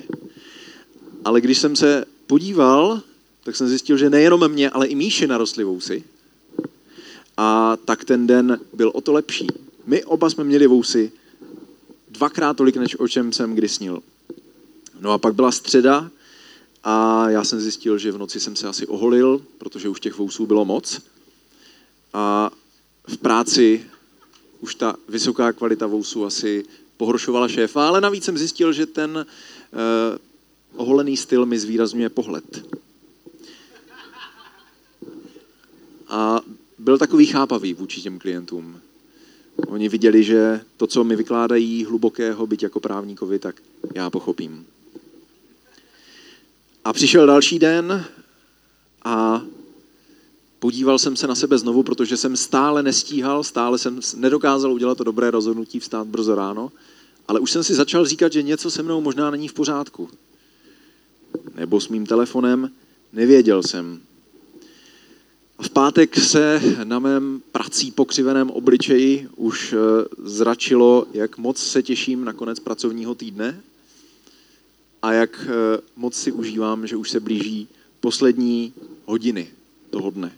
Ale 1.25 1.41
když 1.41 1.57
jsem 1.57 1.75
se 1.75 2.05
podíval 2.27 3.01
tak 3.45 3.55
jsem 3.55 3.67
zjistil, 3.67 3.97
že 3.97 4.09
nejenom 4.09 4.47
mě, 4.47 4.69
ale 4.69 4.87
i 4.87 4.95
Míši 4.95 5.27
narostly 5.27 5.63
vousy. 5.63 6.03
A 7.37 7.77
tak 7.85 8.05
ten 8.05 8.27
den 8.27 8.59
byl 8.73 8.91
o 8.93 9.01
to 9.01 9.13
lepší. 9.13 9.47
My 9.85 10.03
oba 10.03 10.29
jsme 10.29 10.43
měli 10.43 10.67
vousy 10.67 11.11
dvakrát 12.09 12.57
tolik, 12.57 12.77
než 12.77 12.99
o 12.99 13.07
čem 13.07 13.33
jsem 13.33 13.55
kdy 13.55 13.69
snil. 13.69 14.01
No 14.99 15.11
a 15.11 15.17
pak 15.17 15.35
byla 15.35 15.51
středa 15.51 16.11
a 16.83 17.29
já 17.29 17.43
jsem 17.43 17.61
zjistil, 17.61 17.97
že 17.97 18.11
v 18.11 18.17
noci 18.17 18.39
jsem 18.39 18.55
se 18.55 18.67
asi 18.67 18.87
oholil, 18.87 19.41
protože 19.57 19.89
už 19.89 19.99
těch 19.99 20.17
vousů 20.17 20.45
bylo 20.45 20.65
moc. 20.65 21.01
A 22.13 22.51
v 23.07 23.17
práci 23.17 23.85
už 24.59 24.75
ta 24.75 24.95
vysoká 25.09 25.53
kvalita 25.53 25.87
vousů 25.87 26.25
asi 26.25 26.65
pohoršovala 26.97 27.47
šéfa, 27.47 27.87
ale 27.87 28.01
navíc 28.01 28.23
jsem 28.23 28.37
zjistil, 28.37 28.73
že 28.73 28.85
ten 28.85 29.25
uh, 29.25 29.75
oholený 30.75 31.17
styl 31.17 31.45
mi 31.45 31.59
zvýrazňuje 31.59 32.09
pohled. 32.09 32.65
A 36.15 36.41
byl 36.79 36.97
takový 36.97 37.25
chápavý 37.25 37.73
vůči 37.73 38.01
těm 38.01 38.19
klientům. 38.19 38.79
Oni 39.67 39.89
viděli, 39.89 40.23
že 40.23 40.61
to, 40.77 40.87
co 40.87 41.03
mi 41.03 41.15
vykládají 41.15 41.85
hlubokého, 41.85 42.47
byť 42.47 42.63
jako 42.63 42.79
právníkovi, 42.79 43.39
tak 43.39 43.61
já 43.95 44.09
pochopím. 44.09 44.65
A 46.85 46.93
přišel 46.93 47.27
další 47.27 47.59
den 47.59 48.05
a 49.03 49.41
podíval 50.59 50.99
jsem 50.99 51.15
se 51.15 51.27
na 51.27 51.35
sebe 51.35 51.57
znovu, 51.57 51.83
protože 51.83 52.17
jsem 52.17 52.37
stále 52.37 52.83
nestíhal, 52.83 53.43
stále 53.43 53.77
jsem 53.77 53.99
nedokázal 54.15 54.73
udělat 54.73 54.97
to 54.97 55.03
dobré 55.03 55.31
rozhodnutí 55.31 55.79
vstát 55.79 56.07
brzo 56.07 56.35
ráno, 56.35 56.71
ale 57.27 57.39
už 57.39 57.51
jsem 57.51 57.63
si 57.63 57.75
začal 57.75 58.05
říkat, 58.05 58.33
že 58.33 58.43
něco 58.43 58.71
se 58.71 58.83
mnou 58.83 59.01
možná 59.01 59.31
není 59.31 59.47
v 59.47 59.53
pořádku. 59.53 60.09
Nebo 61.55 61.81
s 61.81 61.87
mým 61.87 62.05
telefonem, 62.05 62.71
nevěděl 63.13 63.63
jsem. 63.63 64.01
V 65.59 65.69
pátek 65.69 66.15
se 66.15 66.61
na 66.83 66.99
mém 66.99 67.41
prací 67.51 67.91
pokřiveném 67.91 68.49
obličeji 68.49 69.29
už 69.35 69.73
eh, 69.73 69.77
zračilo, 70.23 71.07
jak 71.13 71.37
moc 71.37 71.57
se 71.57 71.83
těším 71.83 72.25
na 72.25 72.33
konec 72.33 72.59
pracovního 72.59 73.15
týdne 73.15 73.61
a 75.01 75.13
jak 75.13 75.47
eh, 75.47 75.81
moc 75.95 76.15
si 76.15 76.31
užívám, 76.31 76.87
že 76.87 76.95
už 76.95 77.09
se 77.09 77.19
blíží 77.19 77.67
poslední 77.99 78.73
hodiny 79.05 79.47
toho 79.89 80.09
dne. 80.09 80.31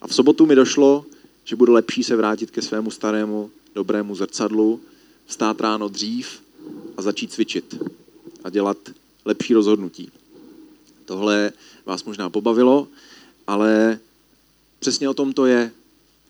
A 0.00 0.06
v 0.06 0.14
sobotu 0.14 0.46
mi 0.46 0.54
došlo, 0.54 1.06
že 1.44 1.56
bude 1.56 1.72
lepší 1.72 2.04
se 2.04 2.16
vrátit 2.16 2.50
ke 2.50 2.62
svému 2.62 2.90
starému 2.90 3.50
dobrému 3.74 4.14
zrcadlu, 4.14 4.80
vstát 5.26 5.60
ráno 5.60 5.88
dřív 5.88 6.42
a 6.96 7.02
začít 7.02 7.32
cvičit 7.32 7.82
a 8.44 8.50
dělat 8.50 8.78
lepší 9.24 9.54
rozhodnutí. 9.54 10.10
Tohle 11.04 11.52
vás 11.86 12.04
možná 12.04 12.30
pobavilo, 12.30 12.88
ale 13.46 13.98
přesně 14.80 15.08
o 15.08 15.14
tom 15.14 15.32
to 15.32 15.46
je. 15.46 15.72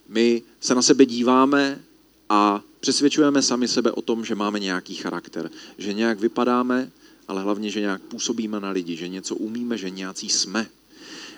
My 0.07 0.43
se 0.59 0.75
na 0.75 0.81
sebe 0.81 1.05
díváme 1.05 1.81
a 2.29 2.61
přesvědčujeme 2.79 3.41
sami 3.41 3.67
sebe 3.67 3.91
o 3.91 4.01
tom, 4.01 4.25
že 4.25 4.35
máme 4.35 4.59
nějaký 4.59 4.95
charakter, 4.95 5.51
že 5.77 5.93
nějak 5.93 6.19
vypadáme, 6.19 6.91
ale 7.27 7.41
hlavně, 7.41 7.69
že 7.69 7.79
nějak 7.79 8.01
působíme 8.01 8.59
na 8.59 8.69
lidi, 8.69 8.95
že 8.95 9.07
něco 9.07 9.35
umíme, 9.35 9.77
že 9.77 9.89
nějací 9.89 10.29
jsme. 10.29 10.67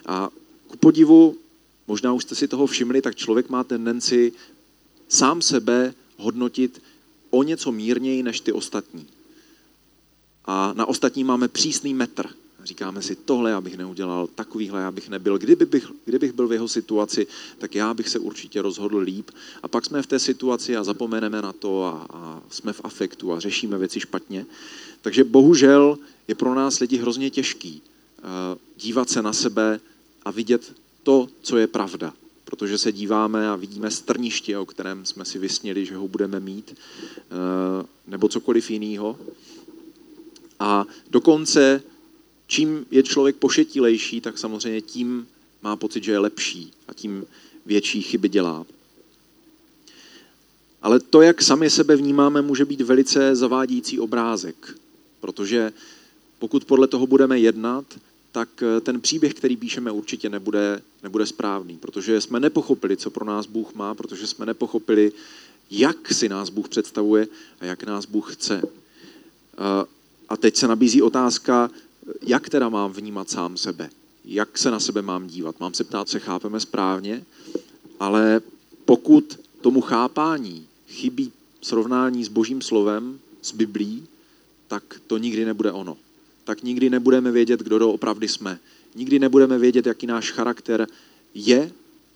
A 0.05 0.29
ku 0.67 0.77
podivu, 0.77 1.37
možná 1.87 2.13
už 2.13 2.23
jste 2.23 2.35
si 2.35 2.47
toho 2.47 2.67
všimli, 2.67 3.01
tak 3.01 3.15
člověk 3.15 3.49
má 3.49 3.63
tendenci 3.63 4.31
sám 5.09 5.41
sebe 5.41 5.93
hodnotit 6.17 6.81
o 7.29 7.43
něco 7.43 7.71
mírněji 7.71 8.23
než 8.23 8.39
ty 8.39 8.51
ostatní. 8.51 9.07
A 10.45 10.73
na 10.73 10.85
ostatní 10.85 11.23
máme 11.23 11.47
přísný 11.47 11.93
metr. 11.93 12.29
Říkáme 12.63 13.01
si, 13.01 13.15
tohle 13.15 13.51
já 13.51 13.61
bych 13.61 13.77
neudělal, 13.77 14.27
takovýhle 14.27 14.81
já 14.81 14.91
bych 14.91 15.09
nebyl. 15.09 15.37
Kdyby 15.37 15.65
bych, 15.65 15.91
kdybych 16.05 16.33
byl 16.33 16.47
v 16.47 16.53
jeho 16.53 16.67
situaci, 16.67 17.27
tak 17.57 17.75
já 17.75 17.93
bych 17.93 18.09
se 18.09 18.19
určitě 18.19 18.61
rozhodl 18.61 18.97
líp. 18.97 19.31
A 19.63 19.67
pak 19.67 19.85
jsme 19.85 20.01
v 20.01 20.07
té 20.07 20.19
situaci 20.19 20.75
a 20.77 20.83
zapomeneme 20.83 21.41
na 21.41 21.53
to 21.53 21.83
a, 21.83 22.07
a 22.09 22.41
jsme 22.49 22.73
v 22.73 22.81
afektu 22.83 23.33
a 23.33 23.39
řešíme 23.39 23.77
věci 23.77 23.99
špatně. 23.99 24.45
Takže 25.01 25.23
bohužel 25.23 25.97
je 26.27 26.35
pro 26.35 26.55
nás 26.55 26.79
lidi 26.79 26.97
hrozně 26.97 27.29
těžký 27.29 27.81
uh, 27.81 28.29
dívat 28.77 29.09
se 29.09 29.21
na 29.21 29.33
sebe 29.33 29.79
a 30.25 30.31
vidět 30.31 30.73
to, 31.03 31.27
co 31.41 31.57
je 31.57 31.67
pravda. 31.67 32.13
Protože 32.45 32.77
se 32.77 32.91
díváme 32.91 33.49
a 33.49 33.55
vidíme 33.55 33.91
strniště, 33.91 34.57
o 34.57 34.65
kterém 34.65 35.05
jsme 35.05 35.25
si 35.25 35.39
vysnili, 35.39 35.85
že 35.85 35.95
ho 35.95 36.07
budeme 36.07 36.39
mít, 36.39 36.75
uh, 36.75 37.85
nebo 38.07 38.27
cokoliv 38.27 38.71
jiného. 38.71 39.19
A 40.59 40.85
dokonce 41.09 41.83
čím 42.53 42.85
je 42.91 43.03
člověk 43.03 43.35
pošetilejší, 43.35 44.21
tak 44.21 44.37
samozřejmě 44.37 44.81
tím 44.81 45.27
má 45.63 45.75
pocit, 45.75 46.03
že 46.03 46.11
je 46.11 46.19
lepší 46.19 46.73
a 46.87 46.93
tím 46.93 47.25
větší 47.65 48.01
chyby 48.01 48.29
dělá. 48.29 48.65
Ale 50.81 50.99
to, 50.99 51.21
jak 51.21 51.41
sami 51.41 51.69
sebe 51.69 51.95
vnímáme, 51.95 52.41
může 52.41 52.65
být 52.65 52.81
velice 52.81 53.35
zavádící 53.35 53.99
obrázek, 53.99 54.77
protože 55.19 55.73
pokud 56.39 56.65
podle 56.65 56.87
toho 56.87 57.07
budeme 57.07 57.39
jednat, 57.39 57.85
tak 58.31 58.49
eh, 58.63 58.81
ten 58.81 59.01
příběh, 59.01 59.33
který 59.33 59.57
píšeme, 59.57 59.91
určitě 59.91 60.29
nebude, 60.29 60.81
nebude 61.03 61.25
správný, 61.25 61.77
protože 61.77 62.21
jsme 62.21 62.39
nepochopili, 62.39 62.97
co 62.97 63.09
pro 63.09 63.25
nás 63.25 63.45
Bůh 63.45 63.73
má, 63.73 63.95
protože 63.95 64.27
jsme 64.27 64.45
nepochopili, 64.45 65.11
jak 65.71 66.13
si 66.13 66.29
nás 66.29 66.49
Bůh 66.49 66.69
představuje 66.69 67.27
a 67.59 67.65
jak 67.65 67.83
nás 67.83 68.05
Bůh 68.05 68.35
chce. 68.35 68.61
Eh, 68.61 69.85
a 70.29 70.37
teď 70.37 70.55
se 70.55 70.67
nabízí 70.67 71.01
otázka, 71.01 71.69
jak 72.21 72.49
teda 72.49 72.69
mám 72.69 72.91
vnímat 72.91 73.29
sám 73.29 73.57
sebe? 73.57 73.89
Jak 74.25 74.57
se 74.57 74.71
na 74.71 74.79
sebe 74.79 75.01
mám 75.01 75.27
dívat? 75.27 75.59
Mám 75.59 75.73
se 75.73 75.83
ptát, 75.83 76.09
se 76.09 76.19
chápeme 76.19 76.59
správně, 76.59 77.23
ale 77.99 78.41
pokud 78.85 79.39
tomu 79.61 79.81
chápání 79.81 80.67
chybí 80.87 81.31
srovnání 81.61 82.23
s 82.23 82.27
Božím 82.27 82.61
slovem, 82.61 83.19
s 83.41 83.51
Biblí, 83.51 84.07
tak 84.67 84.83
to 85.07 85.17
nikdy 85.17 85.45
nebude 85.45 85.71
ono. 85.71 85.97
Tak 86.43 86.63
nikdy 86.63 86.89
nebudeme 86.89 87.31
vědět, 87.31 87.59
kdo 87.59 87.79
doopravdy 87.79 88.27
jsme. 88.27 88.59
Nikdy 88.95 89.19
nebudeme 89.19 89.57
vědět, 89.57 89.85
jaký 89.85 90.07
náš 90.07 90.31
charakter 90.31 90.87
je 91.33 91.71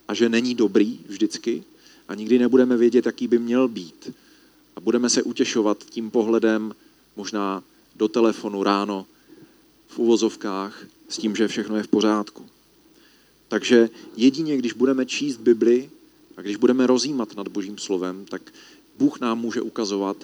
a 0.08 0.14
že 0.14 0.30
není 0.30 0.56
dobrý 0.56 1.00
vždycky. 1.08 1.64
A 2.08 2.16
nikdy 2.16 2.40
nebudeme 2.40 2.78
vědět, 2.78 3.06
jaký 3.06 3.28
by 3.28 3.40
měl 3.40 3.68
být. 3.68 4.12
A 4.76 4.80
budeme 4.80 5.10
se 5.10 5.24
utěšovat 5.24 5.84
tím 5.90 6.12
pohledem 6.12 6.76
možná 7.16 7.64
do 7.96 8.08
telefonu 8.08 8.64
ráno, 8.64 9.06
v 9.98 10.00
uvozovkách 10.00 10.86
s 11.10 11.18
tím, 11.18 11.36
že 11.36 11.48
všechno 11.48 11.78
je 11.78 11.84
v 11.84 11.88
pořádku. 11.88 12.46
Takže 13.48 13.90
jedině, 14.16 14.58
když 14.58 14.74
budeme 14.74 15.06
číst 15.06 15.38
Bibli 15.38 15.90
a 16.38 16.42
když 16.42 16.56
budeme 16.56 16.88
rozjímat 16.88 17.36
nad 17.36 17.48
Božím 17.48 17.78
slovem, 17.78 18.26
tak 18.30 18.54
Bůh 18.98 19.20
nám 19.20 19.40
může 19.40 19.62
ukazovat, 19.62 20.18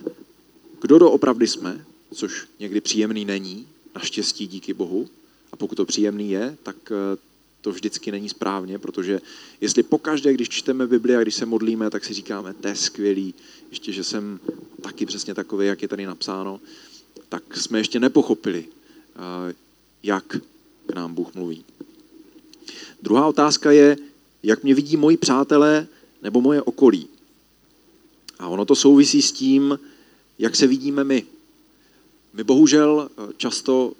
kdo 0.82 1.00
doopravdy 1.00 1.48
jsme, 1.48 1.86
což 2.13 2.48
někdy 2.60 2.82
příjemný 2.82 3.25
není, 3.25 3.68
naštěstí 3.96 4.48
díky 4.48 4.74
Bohu. 4.74 5.10
A 5.51 5.56
pokud 5.56 5.75
to 5.75 5.86
příjemný 5.86 6.32
je, 6.32 6.58
tak 6.63 6.75
eh, 6.92 7.18
to 7.62 7.72
vždycky 7.72 8.12
není 8.12 8.30
správně, 8.30 8.80
protože 8.80 9.22
jestli 9.62 9.84
pokaždé, 9.84 10.34
když 10.34 10.50
čteme 10.50 10.88
Bibli 10.88 11.15
a 11.15 11.22
když 11.22 11.36
se 11.36 11.46
modlíme, 11.46 11.89
tak 11.89 12.06
si 12.06 12.13
říkáme, 12.13 12.53
to 12.53 12.68
je 12.68 12.75
skvělý, 12.75 13.34
ještě, 13.70 13.92
že 13.92 14.03
jsem 14.03 14.39
taky 14.82 15.06
přesně 15.06 15.34
takový, 15.34 15.68
jak 15.68 15.82
je 15.82 15.88
tady 15.88 16.06
napsáno, 16.06 16.60
tak 17.30 17.58
jsme 17.58 17.80
ještě 17.80 18.00
nepochopili, 18.00 18.65
eh, 19.15 19.53
jak 20.03 20.38
k 20.86 20.95
nám 20.95 21.13
Bůh 21.13 21.36
mluví. 21.36 21.65
Druhá 23.01 23.27
otázka 23.27 23.72
je, 23.72 23.98
jak 24.43 24.63
mě 24.63 24.75
vidí 24.75 24.98
moji 24.98 25.17
přátelé 25.17 25.88
nebo 26.22 26.41
moje 26.41 26.62
okolí. 26.62 27.07
A 28.39 28.48
ono 28.48 28.65
to 28.65 28.75
souvisí 28.75 29.22
s 29.22 29.31
tím, 29.31 29.79
jak 30.39 30.55
se 30.55 30.67
vidíme 30.67 31.03
my. 31.03 31.25
My 32.33 32.43
bohužel 32.43 33.10
eh, 33.10 33.33
často 33.38 33.93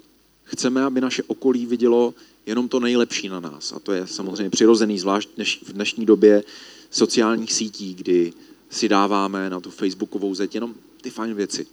chceme, 0.44 0.82
aby 0.82 1.00
naše 1.00 1.22
okolí 1.22 1.66
vidělo 1.66 2.14
jenom 2.46 2.68
to 2.68 2.80
nejlepší 2.80 3.28
na 3.28 3.40
nás. 3.40 3.72
A 3.72 3.78
to 3.78 3.92
je 3.92 4.06
samozřejmě 4.06 4.50
přirozený, 4.50 4.98
zvlášť 4.98 5.28
v 5.62 5.72
dnešní 5.72 6.06
době 6.06 6.44
sociálních 6.90 7.52
sítí, 7.52 7.94
kdy 7.94 8.32
si 8.70 8.88
dáváme 8.88 9.50
na 9.50 9.60
tu 9.60 9.70
facebookovou 9.70 10.34
zeď 10.34 10.54
jenom 10.54 10.74
ty 11.00 11.10
fajn 11.10 11.34
věci 11.34 11.66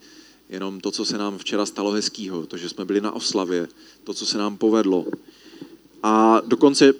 jenom 0.51 0.79
to, 0.79 0.91
co 0.91 1.05
se 1.05 1.17
nám 1.17 1.37
včera 1.37 1.65
stalo 1.65 1.91
hezkýho, 1.91 2.45
to, 2.45 2.57
že 2.57 2.69
jsme 2.69 2.85
byli 2.85 3.01
na 3.01 3.11
oslavě, 3.11 3.67
to, 4.03 4.13
co 4.13 4.25
se 4.25 4.37
nám 4.37 4.57
povedlo. 4.57 5.05
A 6.03 6.41
dokonce 6.45 6.93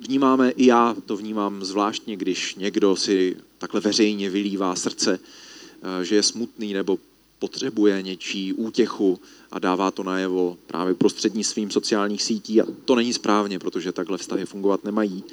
vnímáme, 0.00 0.50
i 0.50 0.66
já 0.66 0.96
to 1.06 1.16
vnímám 1.16 1.64
zvláštně, 1.64 2.16
když 2.16 2.54
někdo 2.54 2.96
si 2.96 3.36
takhle 3.58 3.80
veřejně 3.80 4.30
vylívá 4.30 4.76
srdce, 4.76 5.18
eh, 5.20 6.04
že 6.04 6.14
je 6.14 6.22
smutný 6.22 6.72
nebo 6.72 6.98
potřebuje 7.38 8.02
něčí 8.02 8.52
útěchu 8.52 9.20
a 9.50 9.58
dává 9.58 9.90
to 9.90 10.02
najevo 10.02 10.58
právě 10.66 10.94
prostřednictvím 10.94 11.70
sociálních 11.70 12.22
sítí. 12.22 12.60
A 12.60 12.66
to 12.84 12.94
není 12.94 13.12
správně, 13.12 13.58
protože 13.58 13.92
takhle 13.92 14.18
vztahy 14.18 14.46
fungovat 14.46 14.84
nemají. 14.84 15.24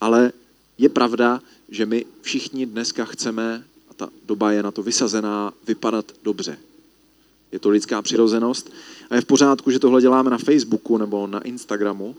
Ale 0.00 0.32
je 0.78 0.88
pravda, 0.88 1.42
že 1.68 1.86
my 1.86 2.04
všichni 2.22 2.66
dneska 2.66 3.04
chceme 3.04 3.64
ta 4.02 4.10
doba 4.26 4.52
je 4.52 4.62
na 4.62 4.70
to 4.70 4.82
vysazená 4.82 5.54
vypadat 5.66 6.12
dobře. 6.22 6.58
Je 7.52 7.58
to 7.58 7.70
lidská 7.70 8.02
přirozenost 8.02 8.72
a 9.10 9.14
je 9.14 9.20
v 9.20 9.24
pořádku, 9.24 9.70
že 9.70 9.78
tohle 9.78 10.00
děláme 10.00 10.30
na 10.30 10.38
Facebooku 10.38 10.98
nebo 10.98 11.26
na 11.26 11.40
Instagramu, 11.40 12.16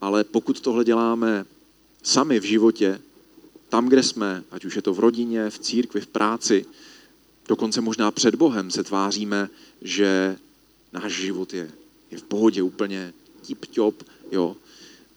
ale 0.00 0.24
pokud 0.24 0.60
tohle 0.60 0.84
děláme 0.84 1.44
sami 2.02 2.40
v 2.40 2.44
životě, 2.44 3.00
tam, 3.68 3.88
kde 3.88 4.02
jsme, 4.02 4.44
ať 4.50 4.64
už 4.64 4.76
je 4.76 4.82
to 4.82 4.94
v 4.94 4.98
rodině, 4.98 5.50
v 5.50 5.58
církvi, 5.58 6.00
v 6.00 6.06
práci, 6.06 6.64
dokonce 7.48 7.80
možná 7.80 8.10
před 8.10 8.34
Bohem 8.34 8.70
se 8.70 8.84
tváříme, 8.84 9.48
že 9.82 10.36
náš 10.92 11.12
život 11.12 11.54
je, 11.54 11.70
je 12.10 12.18
v 12.18 12.22
pohodě 12.22 12.62
úplně 12.62 13.12
tip-top, 13.46 13.94
jo. 14.30 14.56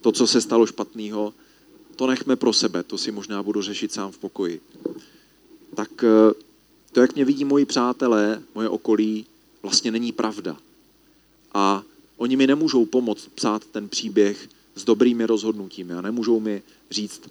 To, 0.01 0.11
co 0.11 0.27
se 0.27 0.41
stalo 0.41 0.65
špatného, 0.65 1.33
to 1.95 2.07
nechme 2.07 2.35
pro 2.35 2.53
sebe, 2.53 2.83
to 2.83 2.97
si 2.97 3.11
možná 3.11 3.43
budu 3.43 3.61
řešit 3.61 3.93
sám 3.93 4.11
v 4.11 4.17
pokoji. 4.17 4.61
Tak 5.75 6.03
eh, 6.03 6.33
to, 6.91 7.01
jak 7.01 7.15
mě 7.15 7.25
vidí 7.25 7.45
moji 7.45 7.65
přátelé, 7.65 8.41
moje 8.55 8.69
okolí, 8.69 9.25
vlastně 9.61 9.91
není 9.91 10.11
pravda. 10.11 10.57
A 11.53 11.83
oni 12.17 12.35
mi 12.35 12.47
nemůžou 12.47 12.85
pomoct 12.85 13.27
psát 13.35 13.65
ten 13.65 13.89
příběh 13.89 14.49
s 14.75 14.83
dobrými 14.83 15.25
rozhodnutími 15.25 15.93
a 15.93 16.01
nemůžou 16.01 16.39
mi 16.39 16.61
říct, 16.91 17.21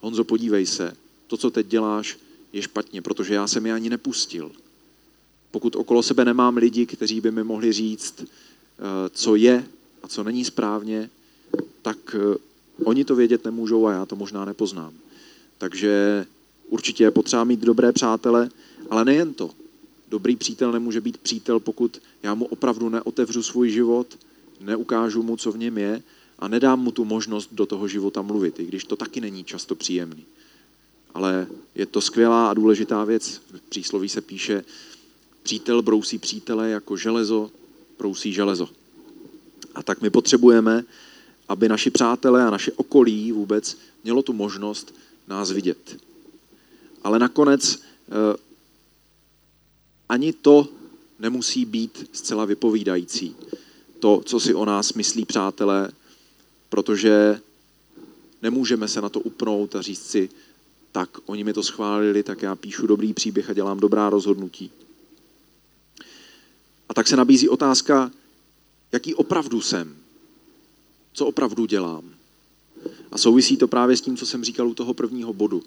Honzo, 0.00 0.24
podívej 0.24 0.66
se, 0.66 0.96
to, 1.26 1.36
co 1.36 1.50
teď 1.50 1.66
děláš, 1.66 2.18
je 2.52 2.62
špatně, 2.62 3.02
protože 3.02 3.34
já 3.34 3.46
jsem 3.46 3.66
je 3.66 3.72
ani 3.72 3.90
nepustil. 3.90 4.52
Pokud 5.50 5.76
okolo 5.76 6.02
sebe 6.02 6.24
nemám 6.24 6.56
lidi, 6.56 6.86
kteří 6.86 7.20
by 7.20 7.30
mi 7.30 7.44
mohli 7.44 7.72
říct, 7.72 8.14
eh, 8.20 8.26
co 9.10 9.36
je 9.36 9.66
a 10.02 10.08
co 10.08 10.24
není 10.24 10.44
správně, 10.44 11.10
tak 11.82 11.98
eh, 12.14 12.36
oni 12.84 13.04
to 13.04 13.16
vědět 13.16 13.44
nemůžou 13.44 13.86
a 13.86 13.92
já 13.92 14.06
to 14.06 14.16
možná 14.16 14.44
nepoznám. 14.44 14.94
Takže 15.58 16.26
určitě 16.68 17.04
je 17.04 17.10
potřeba 17.10 17.44
mít 17.44 17.60
dobré 17.60 17.92
přátele, 17.92 18.50
ale 18.90 19.04
nejen 19.04 19.34
to. 19.34 19.50
Dobrý 20.08 20.36
přítel 20.36 20.72
nemůže 20.72 21.00
být 21.00 21.18
přítel, 21.18 21.60
pokud 21.60 22.02
já 22.22 22.34
mu 22.34 22.44
opravdu 22.44 22.88
neotevřu 22.88 23.42
svůj 23.42 23.70
život, 23.70 24.18
neukážu 24.60 25.22
mu, 25.22 25.36
co 25.36 25.52
v 25.52 25.58
něm 25.58 25.78
je 25.78 26.02
a 26.38 26.48
nedám 26.48 26.80
mu 26.80 26.90
tu 26.90 27.04
možnost 27.04 27.48
do 27.52 27.66
toho 27.66 27.88
života 27.88 28.22
mluvit, 28.22 28.60
i 28.60 28.64
když 28.64 28.84
to 28.84 28.96
taky 28.96 29.20
není 29.20 29.44
často 29.44 29.74
příjemný. 29.74 30.24
Ale 31.14 31.46
je 31.74 31.86
to 31.86 32.00
skvělá 32.00 32.50
a 32.50 32.54
důležitá 32.54 33.04
věc. 33.04 33.40
V 33.50 33.60
přísloví 33.68 34.08
se 34.08 34.20
píše, 34.20 34.64
přítel 35.42 35.82
brousí 35.82 36.18
přítele 36.18 36.70
jako 36.70 36.96
železo 36.96 37.50
brousí 37.98 38.32
železo. 38.32 38.68
A 39.74 39.82
tak 39.82 40.00
my 40.00 40.10
potřebujeme, 40.10 40.84
aby 41.48 41.68
naši 41.68 41.90
přátelé 41.90 42.44
a 42.44 42.50
naše 42.50 42.72
okolí 42.72 43.32
vůbec 43.32 43.78
mělo 44.04 44.22
tu 44.22 44.32
možnost 44.32 44.94
nás 45.28 45.50
vidět. 45.50 46.05
Ale 47.06 47.18
nakonec 47.18 47.78
eh, 47.78 48.36
ani 50.08 50.32
to 50.32 50.68
nemusí 51.18 51.64
být 51.64 52.10
zcela 52.12 52.44
vypovídající. 52.44 53.36
To, 53.98 54.22
co 54.24 54.40
si 54.40 54.54
o 54.54 54.64
nás 54.64 54.92
myslí 54.92 55.24
přátelé, 55.24 55.90
protože 56.68 57.40
nemůžeme 58.42 58.88
se 58.88 59.00
na 59.00 59.08
to 59.08 59.20
upnout 59.20 59.76
a 59.76 59.82
říct 59.82 60.06
si, 60.06 60.28
tak 60.92 61.18
oni 61.26 61.44
mi 61.44 61.52
to 61.52 61.62
schválili, 61.62 62.22
tak 62.22 62.42
já 62.42 62.56
píšu 62.56 62.86
dobrý 62.86 63.12
příběh 63.12 63.50
a 63.50 63.52
dělám 63.52 63.80
dobrá 63.80 64.10
rozhodnutí. 64.10 64.70
A 66.88 66.94
tak 66.94 67.06
se 67.06 67.16
nabízí 67.16 67.48
otázka, 67.48 68.10
jaký 68.92 69.14
opravdu 69.14 69.60
jsem, 69.60 69.96
co 71.12 71.26
opravdu 71.26 71.66
dělám. 71.66 72.04
A 73.10 73.18
souvisí 73.18 73.56
to 73.56 73.68
právě 73.68 73.96
s 73.96 74.00
tím, 74.00 74.16
co 74.16 74.26
jsem 74.26 74.44
říkal 74.44 74.68
u 74.68 74.74
toho 74.74 74.94
prvního 74.94 75.32
bodu, 75.32 75.62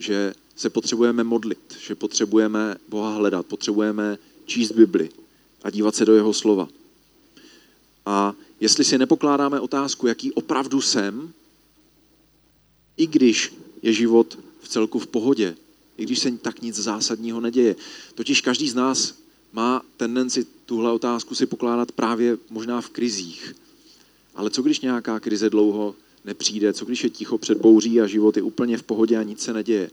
že 0.00 0.34
se 0.56 0.70
potřebujeme 0.70 1.24
modlit, 1.24 1.76
že 1.80 1.94
potřebujeme 1.94 2.76
Boha 2.88 3.14
hledat, 3.14 3.46
potřebujeme 3.46 4.18
číst 4.46 4.72
Bibli 4.72 5.10
a 5.62 5.70
dívat 5.70 5.94
se 5.94 6.04
do 6.04 6.14
jeho 6.14 6.32
slova. 6.32 6.68
A 8.06 8.34
jestli 8.60 8.84
si 8.84 8.98
nepokládáme 8.98 9.60
otázku, 9.60 10.06
jaký 10.06 10.32
opravdu 10.32 10.80
jsem, 10.80 11.32
i 12.96 13.06
když 13.06 13.54
je 13.82 13.92
život 13.92 14.38
v 14.60 14.68
celku 14.68 14.98
v 14.98 15.06
pohodě, 15.06 15.56
i 15.96 16.02
když 16.02 16.18
se 16.18 16.30
tak 16.30 16.62
nic 16.62 16.76
zásadního 16.76 17.40
neděje. 17.40 17.76
Totiž 18.14 18.40
každý 18.40 18.70
z 18.70 18.74
nás 18.74 19.14
má 19.52 19.82
tendenci 19.96 20.46
tuhle 20.66 20.92
otázku 20.92 21.34
si 21.34 21.46
pokládat 21.46 21.92
právě 21.92 22.38
možná 22.50 22.80
v 22.80 22.88
krizích. 22.88 23.56
Ale 24.34 24.50
co 24.50 24.62
když 24.62 24.80
nějaká 24.80 25.20
krize 25.20 25.50
dlouho 25.50 25.94
nepřijde, 26.24 26.72
co 26.72 26.84
když 26.84 27.04
je 27.04 27.10
ticho 27.10 27.38
před 27.38 27.58
bouří 27.58 28.00
a 28.00 28.06
život 28.06 28.36
je 28.36 28.42
úplně 28.42 28.78
v 28.78 28.82
pohodě 28.82 29.16
a 29.16 29.22
nic 29.22 29.40
se 29.40 29.52
neděje. 29.52 29.90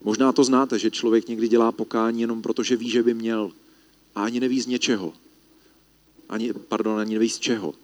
Možná 0.00 0.32
to 0.32 0.44
znáte, 0.44 0.78
že 0.78 0.90
člověk 0.90 1.28
někdy 1.28 1.48
dělá 1.48 1.72
pokání 1.72 2.20
jenom 2.20 2.42
proto, 2.42 2.62
že 2.62 2.76
ví, 2.76 2.90
že 2.90 3.02
by 3.02 3.14
měl 3.14 3.52
a 4.14 4.24
ani 4.24 4.40
neví 4.40 4.60
z 4.60 4.66
něčeho. 4.66 5.14
Ani, 6.28 6.52
pardon, 6.52 6.98
ani 6.98 7.14
neví 7.14 7.28
z 7.28 7.38
čeho. 7.38 7.74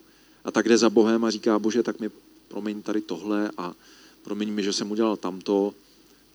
A 0.45 0.51
tak 0.51 0.69
jde 0.69 0.79
za 0.79 0.91
Bohem 0.91 1.25
a 1.25 1.31
říká, 1.31 1.59
bože, 1.59 1.83
tak 1.83 2.01
mi 2.01 2.11
promiň 2.49 2.83
tady 2.83 3.01
tohle 3.01 3.51
a 3.59 3.75
promiň 4.23 4.53
mi, 4.53 4.63
že 4.63 4.73
jsem 4.73 4.91
udělal 4.91 5.17
tamto 5.17 5.75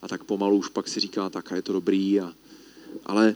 a 0.01 0.07
tak 0.07 0.23
pomalu 0.23 0.57
už 0.57 0.69
pak 0.69 0.87
si 0.87 0.99
říká, 0.99 1.29
tak 1.29 1.51
a 1.51 1.55
je 1.55 1.61
to 1.61 1.73
dobrý. 1.73 2.19
A, 2.19 2.33
ale 3.05 3.35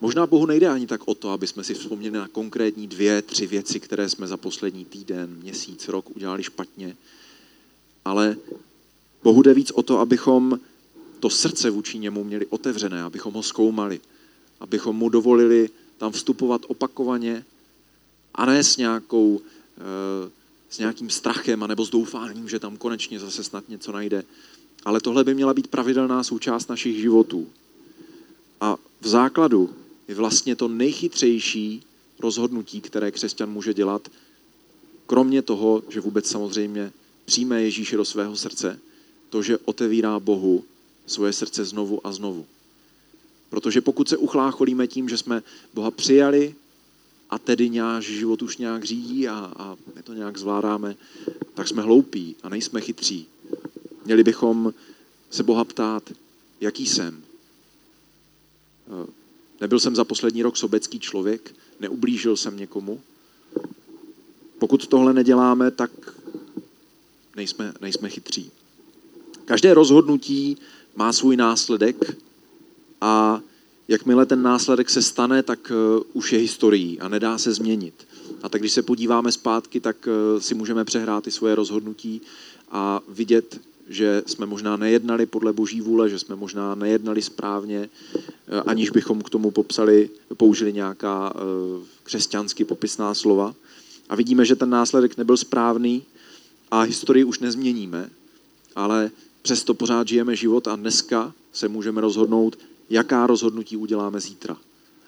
možná 0.00 0.26
Bohu 0.26 0.46
nejde 0.46 0.68
ani 0.68 0.86
tak 0.86 1.08
o 1.08 1.14
to, 1.14 1.30
aby 1.30 1.46
jsme 1.46 1.64
si 1.64 1.74
vzpomněli 1.74 2.18
na 2.18 2.28
konkrétní 2.28 2.86
dvě, 2.86 3.22
tři 3.22 3.46
věci, 3.46 3.80
které 3.80 4.08
jsme 4.08 4.26
za 4.26 4.36
poslední 4.36 4.84
týden, 4.84 5.36
měsíc, 5.42 5.88
rok 5.88 6.16
udělali 6.16 6.42
špatně, 6.42 6.96
ale 8.04 8.36
Bohu 9.22 9.42
jde 9.42 9.54
víc 9.54 9.70
o 9.70 9.82
to, 9.82 9.98
abychom 9.98 10.60
to 11.20 11.30
srdce 11.30 11.70
vůči 11.70 11.98
němu 11.98 12.24
měli 12.24 12.46
otevřené, 12.46 13.02
abychom 13.02 13.34
ho 13.34 13.42
zkoumali, 13.42 14.00
abychom 14.60 14.96
mu 14.96 15.08
dovolili 15.08 15.70
tam 15.98 16.12
vstupovat 16.12 16.62
opakovaně 16.68 17.44
a 18.34 18.46
ne 18.46 18.64
s, 18.64 18.76
nějakou, 18.76 19.40
eh, 19.78 20.30
s 20.70 20.78
nějakým 20.78 21.10
strachem 21.10 21.62
anebo 21.62 21.84
s 21.84 21.90
doufáním, 21.90 22.48
že 22.48 22.58
tam 22.58 22.76
konečně 22.76 23.20
zase 23.20 23.44
snad 23.44 23.68
něco 23.68 23.92
najde. 23.92 24.24
Ale 24.84 25.00
tohle 25.00 25.24
by 25.24 25.34
měla 25.34 25.54
být 25.54 25.68
pravidelná 25.68 26.24
součást 26.24 26.68
našich 26.68 26.96
životů. 26.96 27.48
A 28.60 28.76
v 29.00 29.08
základu 29.08 29.70
je 30.10 30.16
vlastně 30.16 30.56
to 30.56 30.68
nejchytřejší 30.68 31.82
rozhodnutí, 32.18 32.80
které 32.80 33.10
křesťan 33.10 33.50
může 33.50 33.74
dělat, 33.74 34.08
kromě 35.06 35.42
toho, 35.42 35.82
že 35.88 36.00
vůbec 36.00 36.26
samozřejmě 36.26 36.92
přijme 37.24 37.62
Ježíše 37.62 37.96
do 37.96 38.04
svého 38.04 38.36
srdce, 38.36 38.80
to, 39.28 39.42
že 39.42 39.58
otevírá 39.58 40.20
Bohu 40.20 40.64
svoje 41.06 41.32
srdce 41.32 41.64
znovu 41.64 42.06
a 42.06 42.12
znovu. 42.12 42.46
Protože 43.50 43.80
pokud 43.80 44.08
se 44.08 44.16
uchlácholíme 44.16 44.86
tím, 44.86 45.08
že 45.08 45.18
jsme 45.18 45.42
Boha 45.74 45.90
přijali 45.90 46.54
a 47.30 47.38
tedy 47.38 47.70
náš 47.70 48.04
život 48.04 48.42
už 48.42 48.56
nějak 48.56 48.84
řídí 48.84 49.28
a, 49.28 49.52
a 49.56 49.76
my 49.96 50.02
to 50.02 50.14
nějak 50.14 50.38
zvládáme, 50.38 50.96
tak 51.54 51.68
jsme 51.68 51.82
hloupí 51.82 52.36
a 52.42 52.48
nejsme 52.48 52.80
chytří. 52.80 53.26
Měli 54.04 54.24
bychom 54.24 54.74
se 55.30 55.42
Boha 55.42 55.64
ptát, 55.64 56.12
jaký 56.60 56.86
jsem. 56.86 57.22
Eh, 59.60 59.64
nebyl 59.64 59.80
jsem 59.80 59.96
za 59.96 60.04
poslední 60.04 60.42
rok 60.42 60.56
sobecký 60.56 61.00
člověk, 61.00 61.54
neublížil 61.80 62.36
jsem 62.36 62.56
někomu. 62.56 63.00
Pokud 64.58 64.86
tohle 64.86 65.12
neděláme, 65.12 65.70
tak 65.70 65.90
nejsme, 67.36 67.72
nejsme 67.80 68.08
chytří. 68.08 68.50
Každé 69.44 69.74
rozhodnutí 69.74 70.56
má 70.96 71.12
svůj 71.12 71.36
následek 71.36 72.16
a 73.00 73.40
jakmile 73.88 74.26
ten 74.26 74.42
následek 74.42 74.90
se 74.90 75.02
stane, 75.02 75.42
tak 75.42 75.72
uh, 75.96 76.02
už 76.12 76.32
je 76.32 76.38
historií 76.38 77.00
a 77.00 77.08
nedá 77.08 77.38
se 77.38 77.52
změnit. 77.52 78.06
A 78.42 78.48
tak 78.48 78.60
když 78.60 78.72
se 78.72 78.82
podíváme 78.82 79.32
zpátky, 79.32 79.80
tak 79.80 79.96
uh, 80.06 80.40
si 80.40 80.54
můžeme 80.54 80.84
přehrát 80.84 81.26
i 81.26 81.30
svoje 81.30 81.54
rozhodnutí 81.54 82.20
a 82.70 83.00
vidět, 83.08 83.60
že 83.90 84.22
jsme 84.26 84.46
možná 84.46 84.76
nejednali 84.76 85.26
podle 85.26 85.52
boží 85.52 85.80
vůle, 85.80 86.10
že 86.10 86.18
jsme 86.18 86.36
možná 86.36 86.74
nejednali 86.74 87.22
správně, 87.22 87.88
uh, 88.14 88.60
aniž 88.66 88.90
bychom 88.90 89.22
k 89.22 89.30
tomu 89.30 89.50
popsali, 89.50 90.10
použili 90.36 90.72
nějaká 90.72 91.32
křesťansky 92.02 92.64
popisná 92.64 93.14
slova. 93.14 93.54
A 94.08 94.16
vidíme, 94.16 94.44
že 94.44 94.56
ten 94.56 94.70
následek 94.70 95.16
nebyl 95.16 95.36
správný 95.36 96.02
a 96.70 96.80
historii 96.80 97.24
už 97.24 97.38
nezměníme, 97.38 98.10
ale 98.76 99.10
Přesto 99.42 99.74
pořád 99.74 100.08
žijeme 100.08 100.36
život 100.36 100.68
a 100.68 100.76
dneska 100.76 101.32
se 101.52 101.68
můžeme 101.68 102.00
rozhodnout, 102.00 102.58
jaká 102.90 103.26
rozhodnutí 103.26 103.76
uděláme 103.76 104.20
zítra. 104.20 104.56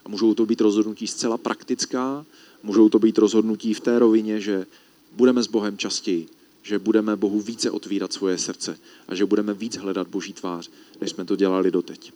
A 0.05 0.09
můžou 0.09 0.35
to 0.35 0.47
být 0.47 0.61
rozhodnutí 0.61 1.07
zcela 1.07 1.39
praktická, 1.39 2.27
můžou 2.63 2.89
to 2.89 2.99
být 2.99 3.19
rozhodnutí 3.19 3.75
v 3.75 3.81
té 3.81 3.99
rovině, 3.99 4.41
že 4.41 4.67
budeme 5.13 5.43
s 5.43 5.47
Bohem 5.47 5.79
častěji, 5.79 6.29
že 6.63 6.79
budeme 6.79 7.17
Bohu 7.17 7.41
více 7.41 7.71
otvírat 7.71 8.13
svoje 8.13 8.39
srdce 8.39 8.79
a 9.09 9.15
že 9.15 9.27
budeme 9.27 9.55
víc 9.55 9.77
hledat 9.77 10.09
Boží 10.09 10.33
tvář, 10.33 10.71
než 11.01 11.11
jsme 11.11 11.25
to 11.25 11.37
dělali 11.37 11.71
doteď. 11.71 12.13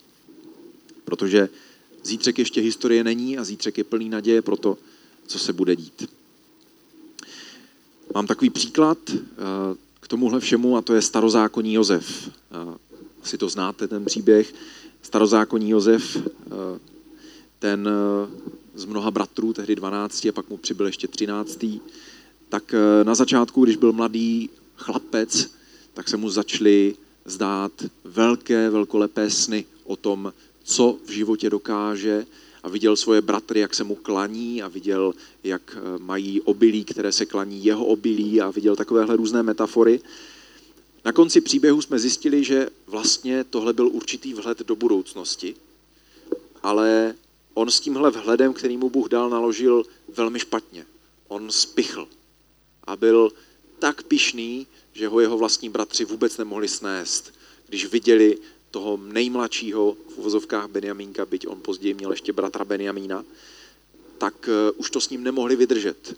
Protože 1.05 1.49
zítřek 2.05 2.39
ještě 2.39 2.61
historie 2.61 3.05
není 3.05 3.39
a 3.39 3.45
zítřek 3.45 3.79
je 3.79 3.85
plný 3.85 4.09
naděje 4.09 4.43
pro 4.43 4.57
to, 4.57 4.79
co 5.27 5.39
se 5.39 5.53
bude 5.53 5.77
dít. 5.77 6.11
Mám 8.15 8.27
takový 8.27 8.51
příklad, 8.51 8.99
eh, 9.11 9.17
k 10.01 10.09
tomuhle 10.09 10.41
všemu 10.41 10.77
a 10.77 10.83
to 10.83 10.95
je 10.95 11.03
starozákonní 11.03 11.75
Jozef. 11.75 12.31
Asi 13.23 13.39
to 13.39 13.49
znáte, 13.49 13.89
ten 13.89 14.05
příběh. 14.05 14.55
Starozákonní 15.03 15.71
Jozef, 15.71 16.17
ten 17.59 17.89
z 18.75 18.85
mnoha 18.85 19.11
bratrů, 19.11 19.53
tehdy 19.53 19.77
12 19.77 20.29
a 20.29 20.33
pak 20.33 20.51
mu 20.51 20.57
přibyl 20.57 20.87
ještě 20.87 21.09
13. 21.09 21.65
Tak 22.49 22.75
eh, 22.75 23.05
na 23.05 23.15
začátku, 23.15 23.65
když 23.65 23.77
byl 23.77 23.93
mladý 23.93 24.51
chlapec, 24.77 25.51
tak 25.95 26.09
se 26.09 26.17
mu 26.17 26.31
začaly 26.31 26.97
zdát 27.25 27.73
velké, 28.05 28.71
velkolepé 28.71 29.31
sny 29.31 29.65
o 29.85 29.97
tom, 29.97 30.33
co 30.65 30.99
v 31.07 31.11
životě 31.11 31.51
dokáže 31.51 32.27
a 32.63 32.69
viděl 32.69 32.97
svoje 32.97 33.21
bratry, 33.21 33.61
jak 33.61 33.75
se 33.75 33.85
mu 33.85 33.95
klaní 33.95 34.63
a 34.63 34.69
viděl, 34.69 35.15
jak 35.45 35.77
eh, 35.77 35.99
mají 35.99 36.41
obilí, 36.41 36.85
které 36.85 37.13
se 37.13 37.27
klaní 37.27 37.65
jeho 37.65 37.85
obilí 37.85 38.41
a 38.41 38.51
viděl 38.51 38.77
takovéhle 38.77 39.17
různé 39.17 39.43
metafory. 39.43 40.01
Na 41.05 41.13
konci 41.13 41.41
příběhu 41.41 41.83
jsme 41.83 41.99
zjistili, 41.99 42.45
že 42.45 42.69
vlastně 42.87 43.45
tohle 43.45 43.73
byl 43.73 43.89
určitý 43.89 44.35
vhled 44.35 44.59
do 44.59 44.77
budoucnosti, 44.77 45.55
ale 46.63 47.15
on 47.55 47.71
s 47.71 47.81
tímhle 47.81 48.11
vhledem, 48.11 48.53
který 48.53 48.77
mu 48.77 48.91
Bůh 48.91 49.09
dal, 49.09 49.31
naložil 49.31 49.85
velmi 50.09 50.39
špatně. 50.39 50.87
On 51.29 51.51
spichl 51.51 52.09
a 52.87 52.97
byl 52.97 53.33
tak 53.79 54.03
pišný, 54.03 54.67
že 54.93 55.09
ho 55.09 55.21
jeho 55.21 55.39
vlastní 55.39 55.69
bratři 55.69 56.05
vůbec 56.05 56.39
nemohli 56.39 56.69
snést, 56.69 57.35
když 57.69 57.87
viděli 57.87 58.39
toho 58.71 58.97
nejmladšího 58.97 59.97
v 60.15 60.19
uvozovkách 60.19 60.69
Benjamínka, 60.69 61.27
byť 61.27 61.47
on 61.47 61.61
později 61.61 61.95
měl 61.95 62.11
ještě 62.11 62.33
bratra 62.33 62.65
Benjamína, 62.65 63.25
tak 64.19 64.49
eh, 64.49 64.71
už 64.71 64.91
to 64.91 65.01
s 65.01 65.09
ním 65.11 65.23
nemohli 65.23 65.57
vydržet. 65.57 66.17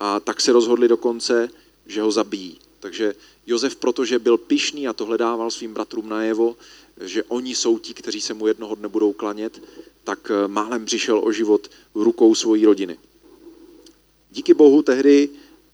A 0.00 0.20
tak 0.20 0.40
se 0.40 0.52
rozhodli 0.52 0.88
dokonce, 0.88 1.50
že 1.86 2.02
ho 2.02 2.12
zabijí. 2.12 2.58
Takže 2.80 3.14
Josef, 3.46 3.76
protože 3.76 4.18
byl 4.18 4.36
pišný 4.36 4.88
a 4.88 4.92
tohle 4.92 5.18
dával 5.18 5.50
svým 5.50 5.74
bratrům 5.74 6.08
najevo, 6.08 6.56
že 7.00 7.22
oni 7.22 7.54
jsou 7.54 7.78
ti, 7.78 7.94
kteří 7.94 8.20
se 8.20 8.34
mu 8.34 8.46
jednoho 8.46 8.74
dne 8.74 8.88
budou 8.88 9.12
klanět, 9.12 9.62
tak 10.04 10.30
eh, 10.30 10.48
málem 10.48 10.84
přišel 10.84 11.20
o 11.24 11.32
život 11.32 11.70
rukou 11.94 12.34
svojí 12.34 12.66
rodiny. 12.66 12.98
Díky 14.30 14.54
bohu 14.54 14.82
tehdy 14.82 15.28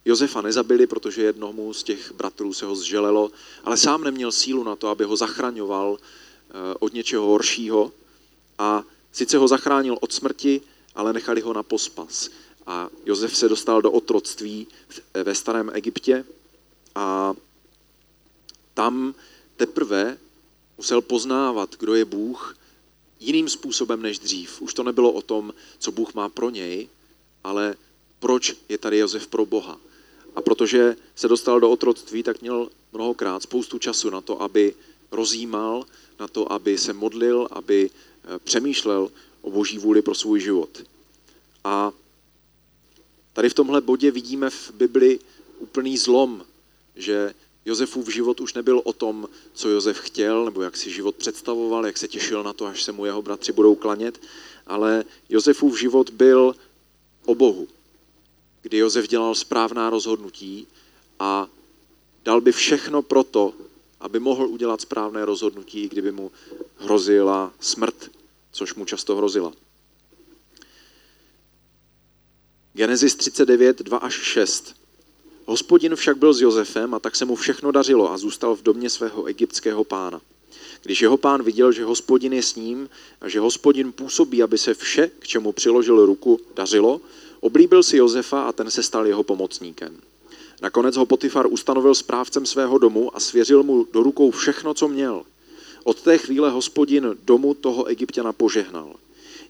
Josefa 0.09 0.43
nezabili, 0.43 0.87
protože 0.87 1.23
jednomu 1.23 1.73
z 1.73 1.83
těch 1.83 2.13
bratrů 2.13 2.53
se 2.53 2.67
ho 2.67 2.77
zželelo, 2.77 3.31
ale 3.65 3.77
sám 3.77 4.05
neměl 4.05 4.33
sílu 4.33 4.65
na 4.65 4.77
to, 4.77 4.89
aby 4.89 5.05
ho 5.05 5.17
zachraňoval 5.17 5.99
eh, 5.99 6.53
od 6.79 6.93
něčeho 6.93 7.27
horšího. 7.27 7.93
A 8.59 8.85
sice 9.13 9.39
ho 9.39 9.49
zachránil 9.49 9.99
od 10.01 10.13
smrti, 10.13 10.61
ale 10.95 11.13
nechali 11.13 11.41
ho 11.41 11.53
na 11.53 11.63
pospas. 11.63 12.29
A 12.67 12.89
Josef 13.07 13.37
se 13.37 13.49
dostal 13.49 13.83
do 13.83 13.93
otroctví 13.93 14.67
ve 15.15 15.35
starém 15.35 15.71
Egyptě 15.75 16.25
a 16.95 17.35
tam 18.75 19.15
teprve 19.57 20.19
musel 20.77 21.01
poznávat, 21.01 21.77
kdo 21.79 21.95
je 21.95 22.05
Bůh, 22.05 22.57
jiným 23.21 23.49
způsobem 23.49 24.03
než 24.03 24.19
dřív. 24.19 24.63
Už 24.63 24.75
to 24.75 24.83
nebylo 24.83 25.13
o 25.13 25.23
tom, 25.23 25.55
co 25.79 25.93
Bůh 25.93 26.15
má 26.15 26.29
pro 26.29 26.51
něj, 26.51 26.89
ale 27.45 27.77
proč 28.19 28.57
je 28.69 28.79
tady 28.79 28.99
Josef 28.99 29.27
pro 29.27 29.47
Boha. 29.47 29.79
A 30.39 30.41
protože 30.41 30.97
se 31.15 31.29
dostal 31.29 31.61
do 31.61 31.71
otroctví, 31.71 32.23
tak 32.23 32.41
měl 32.41 32.69
mnohokrát 32.93 33.43
spoustu 33.43 33.79
času 33.79 34.11
na 34.11 34.21
to, 34.21 34.43
aby 34.43 34.75
rozjímal, 35.11 35.85
na 36.21 36.29
to, 36.29 36.53
aby 36.53 36.79
se 36.79 36.93
modlil, 36.93 37.49
aby 37.51 37.91
eh, 37.91 38.39
přemýšlel 38.39 39.11
o 39.43 39.51
boží 39.51 39.79
vůli 39.79 40.03
pro 40.03 40.15
svůj 40.15 40.41
život. 40.41 40.83
A 41.65 41.93
tady 43.33 43.49
v 43.49 43.55
tomhle 43.55 43.81
bodě 43.81 44.11
vidíme 44.11 44.51
v 44.51 44.71
Bibli 44.75 45.19
úplný 45.59 45.99
zlom, 45.99 46.45
že 46.97 47.35
Josefův 47.65 48.09
život 48.09 48.41
už 48.41 48.55
nebyl 48.55 48.83
o 48.85 48.93
tom, 48.93 49.29
co 49.53 49.69
Josef 49.69 49.99
chtěl, 49.99 50.45
nebo 50.45 50.63
jak 50.63 50.77
si 50.77 50.91
život 50.91 51.17
představoval, 51.17 51.87
jak 51.87 51.99
se 51.99 52.09
těšil 52.09 52.43
na 52.43 52.53
to, 52.53 52.67
až 52.67 52.83
se 52.83 52.93
mu 52.93 53.05
jeho 53.05 53.23
bratři 53.23 53.53
budou 53.53 53.75
klanět, 53.75 54.21
ale 54.67 55.05
Josefův 55.29 55.79
život 55.79 56.11
byl 56.11 56.55
o 57.27 57.35
Bohu 57.35 57.69
kdy 58.69 58.79
Josef 58.79 59.09
dělal 59.09 59.35
správná 59.35 59.91
rozhodnutí 59.91 60.67
a 61.19 61.49
dal 62.25 62.41
by 62.41 62.53
všechno 62.53 63.03
pro 63.03 63.25
to, 63.25 63.55
aby 64.01 64.21
mohl 64.21 64.47
udělat 64.47 64.81
správné 64.81 65.25
rozhodnutí, 65.25 65.89
kdyby 65.89 66.13
mu 66.13 66.31
hrozila 66.77 67.53
smrt, 67.61 68.11
což 68.53 68.75
mu 68.75 68.85
často 68.85 69.17
hrozila. 69.17 69.53
Genesis 72.73 73.15
39, 73.15 73.79
2 73.79 73.99
až 73.99 74.15
6. 74.15 74.77
Hospodin 75.47 75.97
však 75.97 76.19
byl 76.19 76.35
s 76.35 76.41
Josefem 76.41 76.95
a 76.95 76.99
tak 76.99 77.17
se 77.17 77.25
mu 77.25 77.35
všechno 77.35 77.73
dařilo 77.73 78.13
a 78.13 78.19
zůstal 78.19 78.57
v 78.57 78.63
domě 78.63 78.91
svého 78.91 79.25
egyptského 79.25 79.85
pána. 79.85 80.21
Když 80.83 81.03
jeho 81.03 81.17
pán 81.17 81.43
viděl, 81.43 81.73
že 81.73 81.85
hospodin 81.85 82.33
je 82.33 82.43
s 82.43 82.55
ním 82.55 82.89
a 83.21 83.29
že 83.29 83.41
hospodin 83.41 83.93
působí, 83.93 84.43
aby 84.43 84.59
se 84.59 84.75
vše, 84.75 85.11
k 85.19 85.27
čemu 85.27 85.53
přiložil 85.53 86.07
ruku, 86.07 86.41
dařilo, 86.55 87.01
Oblíbil 87.41 87.83
si 87.83 87.97
Josefa 87.97 88.43
a 88.43 88.53
ten 88.53 88.71
se 88.71 88.83
stal 88.83 89.07
jeho 89.07 89.23
pomocníkem. 89.23 90.01
Nakonec 90.63 90.97
ho 90.97 91.07
Potifar 91.07 91.47
ustanovil 91.47 91.95
správcem 91.95 92.47
svého 92.47 92.79
domu 92.79 93.17
a 93.17 93.21
svěřil 93.21 93.63
mu 93.63 93.87
do 93.93 94.03
rukou 94.03 94.31
všechno, 94.31 94.75
co 94.75 94.89
měl. 94.89 95.23
Od 95.85 96.03
té 96.03 96.19
chvíle 96.19 96.51
hospodin 96.51 97.17
domu 97.25 97.55
toho 97.55 97.85
egyptiana 97.85 98.33
požehnal. 98.33 98.95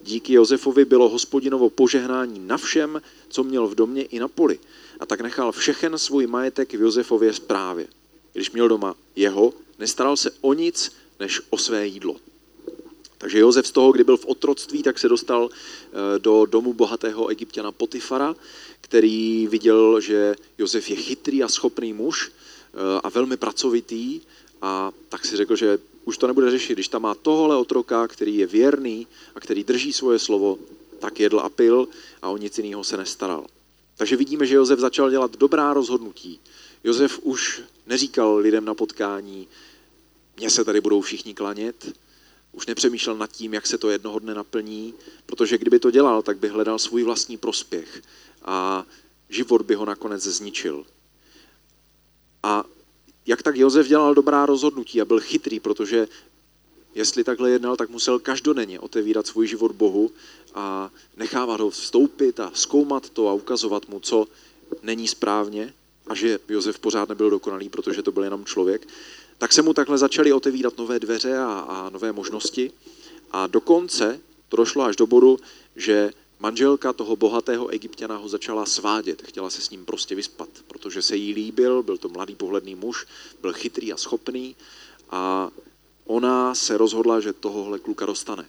Díky 0.03 0.33
Josefovi 0.33 0.85
bylo 0.85 1.09
hospodinovo 1.09 1.70
požehnání 1.70 2.40
na 2.46 2.57
všem, 2.57 3.03
co 3.29 3.44
měl 3.44 3.66
v 3.66 3.74
domě 3.74 4.03
i 4.03 4.18
na 4.18 4.29
poli. 4.29 4.59
A 5.01 5.07
tak 5.07 5.20
nechal 5.20 5.53
všechen 5.53 5.98
svůj 5.98 6.27
majetek 6.27 6.74
v 6.74 6.81
Josefově 6.81 7.33
správě. 7.33 7.87
Když 8.33 8.51
měl 8.51 8.68
doma 8.68 8.94
jeho, 9.16 9.53
nestaral 9.79 10.16
se 10.16 10.31
o 10.40 10.53
nic, 10.55 10.92
než 11.20 11.40
o 11.51 11.59
své 11.59 11.87
jídlo. 11.87 12.16
Takže 13.19 13.39
Josef 13.39 13.67
z 13.67 13.71
toho, 13.71 13.93
kdy 13.93 14.05
byl 14.05 14.17
v 14.17 14.27
otroctví, 14.27 14.83
tak 14.83 14.99
se 14.99 15.09
dostal 15.09 15.51
eh, 15.51 16.19
do 16.19 16.47
domu 16.47 16.73
bohatého 16.73 17.29
egyptiana 17.29 17.73
Potifara, 17.73 18.37
který 18.81 19.47
viděl, 19.47 20.01
že 20.01 20.37
Josef 20.59 20.91
je 20.91 20.97
chytrý 20.97 21.43
a 21.43 21.49
schopný 21.49 21.93
muž 21.93 22.31
eh, 22.31 23.01
a 23.03 23.09
velmi 23.09 23.37
pracovitý 23.37 24.21
a 24.63 24.93
tak 25.09 25.27
si 25.27 25.37
řekl, 25.37 25.57
že 25.57 25.79
už 26.05 26.19
to 26.19 26.27
nebude 26.27 26.51
řešit. 26.51 26.75
Když 26.75 26.89
tam 26.89 27.03
má 27.03 27.15
tohle 27.15 27.57
otroka, 27.57 28.09
který 28.09 28.37
je 28.37 28.47
věrný 28.47 29.07
a 29.35 29.41
který 29.41 29.65
drží 29.65 29.93
svoje 29.93 30.19
slovo, 30.19 30.59
tak 30.99 31.21
jedl 31.21 31.41
a 31.41 31.49
pil 31.49 31.89
a 32.23 32.29
o 32.29 32.37
nic 32.37 32.59
jiného 32.59 32.85
se 32.85 32.97
nestaral. 32.97 33.47
Takže 33.97 34.17
vidíme, 34.17 34.47
že 34.47 34.55
Josef 34.55 34.79
začal 34.79 35.11
dělat 35.11 35.37
dobrá 35.37 35.75
rozhodnutí. 35.75 36.41
Josef 36.85 37.19
už 37.23 37.63
neříkal 37.87 38.37
lidem 38.37 38.65
na 38.65 38.75
potkání, 38.75 39.49
mně 40.37 40.51
se 40.51 40.65
tady 40.65 40.81
budou 40.81 41.01
všichni 41.01 41.35
klanět, 41.35 41.93
už 42.53 42.67
nepřemýšlel 42.67 43.17
nad 43.17 43.33
tím, 43.33 43.55
jak 43.55 43.67
se 43.67 43.79
to 43.79 43.91
jednoho 43.91 44.19
dne 44.19 44.35
naplní, 44.35 44.95
protože 45.27 45.59
kdyby 45.59 45.79
to 45.79 45.91
dělal, 45.91 46.23
tak 46.23 46.39
by 46.39 46.49
hledal 46.49 46.79
svůj 46.79 47.03
vlastní 47.03 47.37
prospěch 47.37 48.03
a 48.45 48.85
život 49.29 49.63
by 49.63 49.75
ho 49.75 49.85
nakonec 49.85 50.23
zničil. 50.23 50.87
A 52.43 52.65
jak 53.27 53.43
tak 53.43 53.57
Josef 53.57 53.87
dělal 53.87 54.15
dobrá 54.15 54.47
rozhodnutí 54.47 55.01
a 55.01 55.05
byl 55.05 55.21
chytrý, 55.21 55.61
protože 55.61 56.09
jestli 56.95 57.25
takhle 57.25 57.51
jednal, 57.51 57.77
tak 57.77 57.89
musel 57.89 58.19
každodenně 58.19 58.81
otevírat 58.81 59.27
svůj 59.27 59.47
život 59.47 59.73
Bohu 59.73 60.11
a 60.55 60.91
nechávat 61.17 61.61
ho 61.61 61.71
vstoupit 61.71 62.41
a 62.41 62.51
zkoumat 62.55 63.11
to 63.11 63.29
a 63.29 63.33
ukazovat 63.33 63.89
mu, 63.89 64.01
co 64.01 64.27
není 64.83 65.09
správně 65.09 65.75
a 66.07 66.15
že 66.15 66.39
Josef 66.49 66.79
pořád 66.79 67.09
nebyl 67.09 67.31
dokonalý, 67.31 67.69
protože 67.69 68.03
to 68.03 68.13
byl 68.13 68.25
jenom 68.25 68.45
člověk, 68.45 68.89
tak 69.38 69.53
se 69.53 69.62
mu 69.62 69.74
takhle 69.74 69.98
začaly 69.98 70.33
otevírat 70.33 70.79
nové 70.79 71.01
dveře 71.01 71.38
a, 71.38 71.53
a 71.68 71.90
nové 71.90 72.12
možnosti. 72.12 72.70
A 73.31 73.46
dokonce 73.46 74.20
to 74.48 74.57
došlo 74.57 74.85
až 74.85 74.96
do 74.96 75.07
bodu, 75.07 75.38
že 75.77 76.12
manželka 76.38 76.92
toho 76.92 77.16
bohatého 77.16 77.68
egyptiana 77.68 78.16
ho 78.16 78.29
začala 78.29 78.66
svádět. 78.66 79.22
Chtěla 79.22 79.51
se 79.51 79.61
s 79.61 79.70
ním 79.70 79.85
prostě 79.85 80.14
vyspat, 80.14 80.48
protože 80.66 81.03
se 81.03 81.16
jí 81.16 81.35
líbil, 81.35 81.83
byl 81.83 81.98
to 81.98 82.09
mladý 82.09 82.35
pohledný 82.35 82.74
muž, 82.74 83.07
byl 83.40 83.53
chytrý 83.53 83.92
a 83.92 83.96
schopný 83.96 84.57
a 85.11 85.51
ona 86.05 86.55
se 86.55 86.79
rozhodla, 86.79 87.20
že 87.20 87.33
tohohle 87.33 87.79
kluka 87.79 88.07
dostane. 88.07 88.46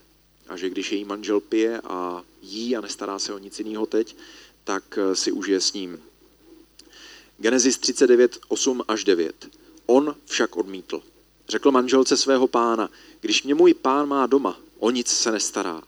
A 0.48 0.56
že 0.56 0.70
když 0.70 0.92
její 0.92 1.04
manžel 1.04 1.40
pije 1.40 1.80
a 1.84 2.22
jí 2.42 2.76
a 2.76 2.80
nestará 2.80 3.18
se 3.18 3.34
o 3.34 3.38
nic 3.38 3.58
jiného 3.58 3.86
teď, 3.86 4.16
tak 4.64 4.98
si 5.14 5.32
užije 5.32 5.60
s 5.60 5.72
ním. 5.72 6.02
Genesis 7.38 7.78
39, 7.78 8.38
8 8.48 8.82
až 8.88 9.04
9. 9.04 9.59
On 9.90 10.16
však 10.24 10.56
odmítl. 10.56 11.02
Řekl 11.48 11.70
manželce 11.70 12.16
svého 12.16 12.46
pána, 12.46 12.90
když 13.20 13.42
mě 13.42 13.54
můj 13.54 13.74
pán 13.74 14.08
má 14.08 14.26
doma, 14.26 14.60
o 14.78 14.90
nic 14.90 15.08
se 15.08 15.32
nestará. 15.32 15.82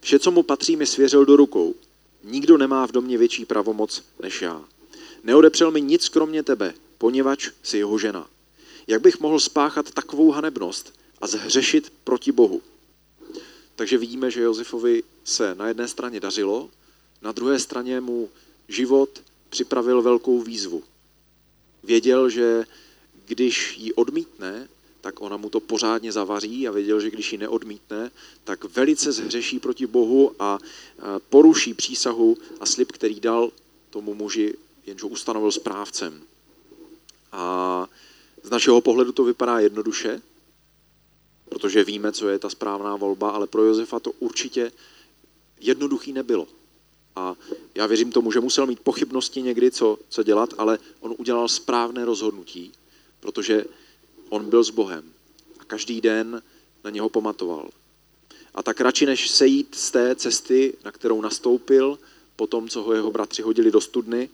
Vše, 0.00 0.18
co 0.18 0.30
mu 0.30 0.42
patří, 0.42 0.76
mi 0.76 0.86
svěřil 0.86 1.24
do 1.24 1.36
rukou. 1.36 1.74
Nikdo 2.24 2.58
nemá 2.58 2.86
v 2.86 2.92
domě 2.92 3.18
větší 3.18 3.44
pravomoc 3.44 4.02
než 4.22 4.42
já. 4.42 4.64
Neodepřel 5.24 5.70
mi 5.70 5.80
nic 5.80 6.08
kromě 6.08 6.42
tebe, 6.42 6.74
poněvadž 6.98 7.50
jsi 7.62 7.78
jeho 7.78 7.98
žena. 7.98 8.26
Jak 8.86 9.02
bych 9.02 9.20
mohl 9.20 9.40
spáchat 9.40 9.90
takovou 9.90 10.30
hanebnost 10.30 10.94
a 11.20 11.26
zhřešit 11.26 11.92
proti 12.04 12.32
Bohu? 12.32 12.62
Takže 13.76 13.98
vidíme, 13.98 14.30
že 14.30 14.42
Josefovi 14.42 15.02
se 15.24 15.54
na 15.54 15.68
jedné 15.68 15.88
straně 15.88 16.20
dařilo, 16.20 16.70
na 17.22 17.32
druhé 17.32 17.58
straně 17.58 18.00
mu 18.00 18.30
život 18.68 19.22
připravil 19.48 20.02
velkou 20.02 20.42
výzvu. 20.42 20.82
Věděl, 21.82 22.30
že 22.30 22.64
když 23.26 23.78
ji 23.78 23.92
odmítne, 23.92 24.68
tak 25.00 25.20
ona 25.20 25.36
mu 25.36 25.50
to 25.50 25.60
pořádně 25.60 26.12
zavaří 26.12 26.68
a 26.68 26.70
věděl, 26.70 27.00
že 27.00 27.10
když 27.10 27.32
ji 27.32 27.38
neodmítne, 27.38 28.10
tak 28.44 28.64
velice 28.64 29.12
zhřeší 29.12 29.58
proti 29.58 29.86
Bohu 29.86 30.32
a 30.38 30.58
poruší 31.28 31.74
přísahu 31.74 32.36
a 32.60 32.66
slib, 32.66 32.92
který 32.92 33.20
dal 33.20 33.50
tomu 33.90 34.14
muži, 34.14 34.54
jenž 34.86 35.02
ho 35.02 35.08
ustanovil 35.08 35.52
správcem. 35.52 36.22
A 37.32 37.86
z 38.42 38.50
našeho 38.50 38.80
pohledu 38.80 39.12
to 39.12 39.24
vypadá 39.24 39.60
jednoduše, 39.60 40.22
protože 41.48 41.84
víme, 41.84 42.12
co 42.12 42.28
je 42.28 42.38
ta 42.38 42.50
správná 42.50 42.96
volba, 42.96 43.30
ale 43.30 43.46
pro 43.46 43.62
Josefa 43.62 44.00
to 44.00 44.12
určitě 44.12 44.72
jednoduchý 45.60 46.12
nebylo. 46.12 46.48
A 47.16 47.36
já 47.74 47.86
věřím 47.86 48.12
tomu, 48.12 48.32
že 48.32 48.40
musel 48.40 48.66
mít 48.66 48.80
pochybnosti 48.80 49.42
někdy, 49.42 49.70
co, 49.70 49.98
co 50.08 50.22
dělat, 50.22 50.54
ale 50.58 50.78
on 51.00 51.14
udělal 51.18 51.48
správné 51.48 52.04
rozhodnutí, 52.04 52.72
protože 53.24 53.64
on 54.28 54.50
byl 54.50 54.64
s 54.64 54.70
Bohem 54.70 55.04
a 55.58 55.64
každý 55.64 56.00
den 56.00 56.42
na 56.84 56.90
něho 56.90 57.08
pamatoval. 57.08 57.70
A 58.54 58.62
tak 58.62 58.80
radši 58.80 59.06
než 59.06 59.30
sejít 59.30 59.74
z 59.74 59.90
té 59.90 60.14
cesty, 60.14 60.76
na 60.84 60.92
kterou 60.92 61.20
nastoupil, 61.20 61.98
po 62.36 62.46
tom, 62.46 62.68
co 62.68 62.82
ho 62.82 62.92
jeho 62.92 63.10
bratři 63.10 63.42
hodili 63.42 63.70
do 63.70 63.80
studny, 63.80 64.28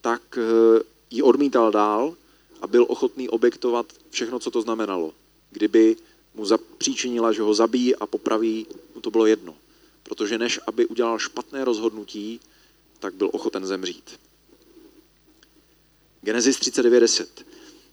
tak 0.00 0.38
eh, 0.38 0.82
ji 1.10 1.22
odmítal 1.22 1.72
dál 1.72 2.14
a 2.60 2.66
byl 2.66 2.86
ochotný 2.88 3.28
objektovat 3.28 3.86
všechno, 4.10 4.38
co 4.38 4.50
to 4.50 4.62
znamenalo. 4.62 5.14
Kdyby 5.50 5.96
mu 6.34 6.46
zapříčinila, 6.46 7.32
že 7.32 7.42
ho 7.42 7.54
zabijí 7.54 7.96
a 7.96 8.06
popraví, 8.06 8.66
mu 8.94 9.00
to 9.00 9.10
bylo 9.10 9.26
jedno. 9.26 9.54
Protože 10.02 10.38
než 10.38 10.60
aby 10.66 10.86
udělal 10.86 11.18
špatné 11.18 11.64
rozhodnutí, 11.64 12.40
tak 12.98 13.14
byl 13.14 13.30
ochoten 13.32 13.66
zemřít. 13.66 14.20
Genesis 16.22 16.58
39.10. 16.58 17.49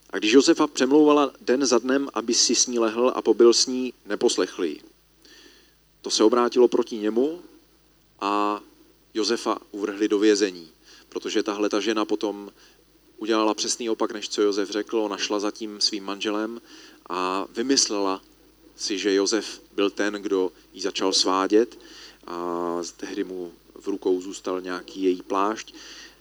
A 0.09 0.17
když 0.17 0.31
Josefa 0.31 0.67
přemlouvala 0.67 1.31
den 1.41 1.65
za 1.65 1.79
dnem, 1.79 2.09
aby 2.13 2.33
si 2.33 2.55
s 2.55 2.67
ní 2.67 2.79
lehl 2.79 3.11
a 3.15 3.21
pobyl 3.21 3.53
s 3.53 3.67
ní, 3.67 3.93
neposlechli 4.05 4.79
To 6.01 6.09
se 6.09 6.23
obrátilo 6.23 6.67
proti 6.67 6.97
němu 6.97 7.41
a 8.19 8.61
Josefa 9.13 9.57
uvrhli 9.71 10.07
do 10.07 10.19
vězení, 10.19 10.69
protože 11.09 11.43
tahle 11.43 11.69
ta 11.69 11.79
žena 11.79 12.05
potom 12.05 12.51
udělala 13.17 13.53
přesný 13.53 13.89
opak, 13.89 14.11
než 14.11 14.29
co 14.29 14.41
Josef 14.41 14.69
řekl, 14.69 15.07
našla 15.07 15.39
za 15.39 15.51
tím 15.51 15.81
svým 15.81 16.03
manželem 16.03 16.61
a 17.09 17.47
vymyslela 17.55 18.21
si, 18.75 18.99
že 18.99 19.13
Josef 19.13 19.61
byl 19.75 19.89
ten, 19.89 20.13
kdo 20.13 20.51
ji 20.73 20.81
začal 20.81 21.13
svádět. 21.13 21.79
A 22.27 22.81
tehdy 22.97 23.23
mu 23.23 23.51
v 23.75 23.87
rukou 23.87 24.21
zůstal 24.21 24.61
nějaký 24.61 25.03
její 25.03 25.21
plášť. 25.21 25.73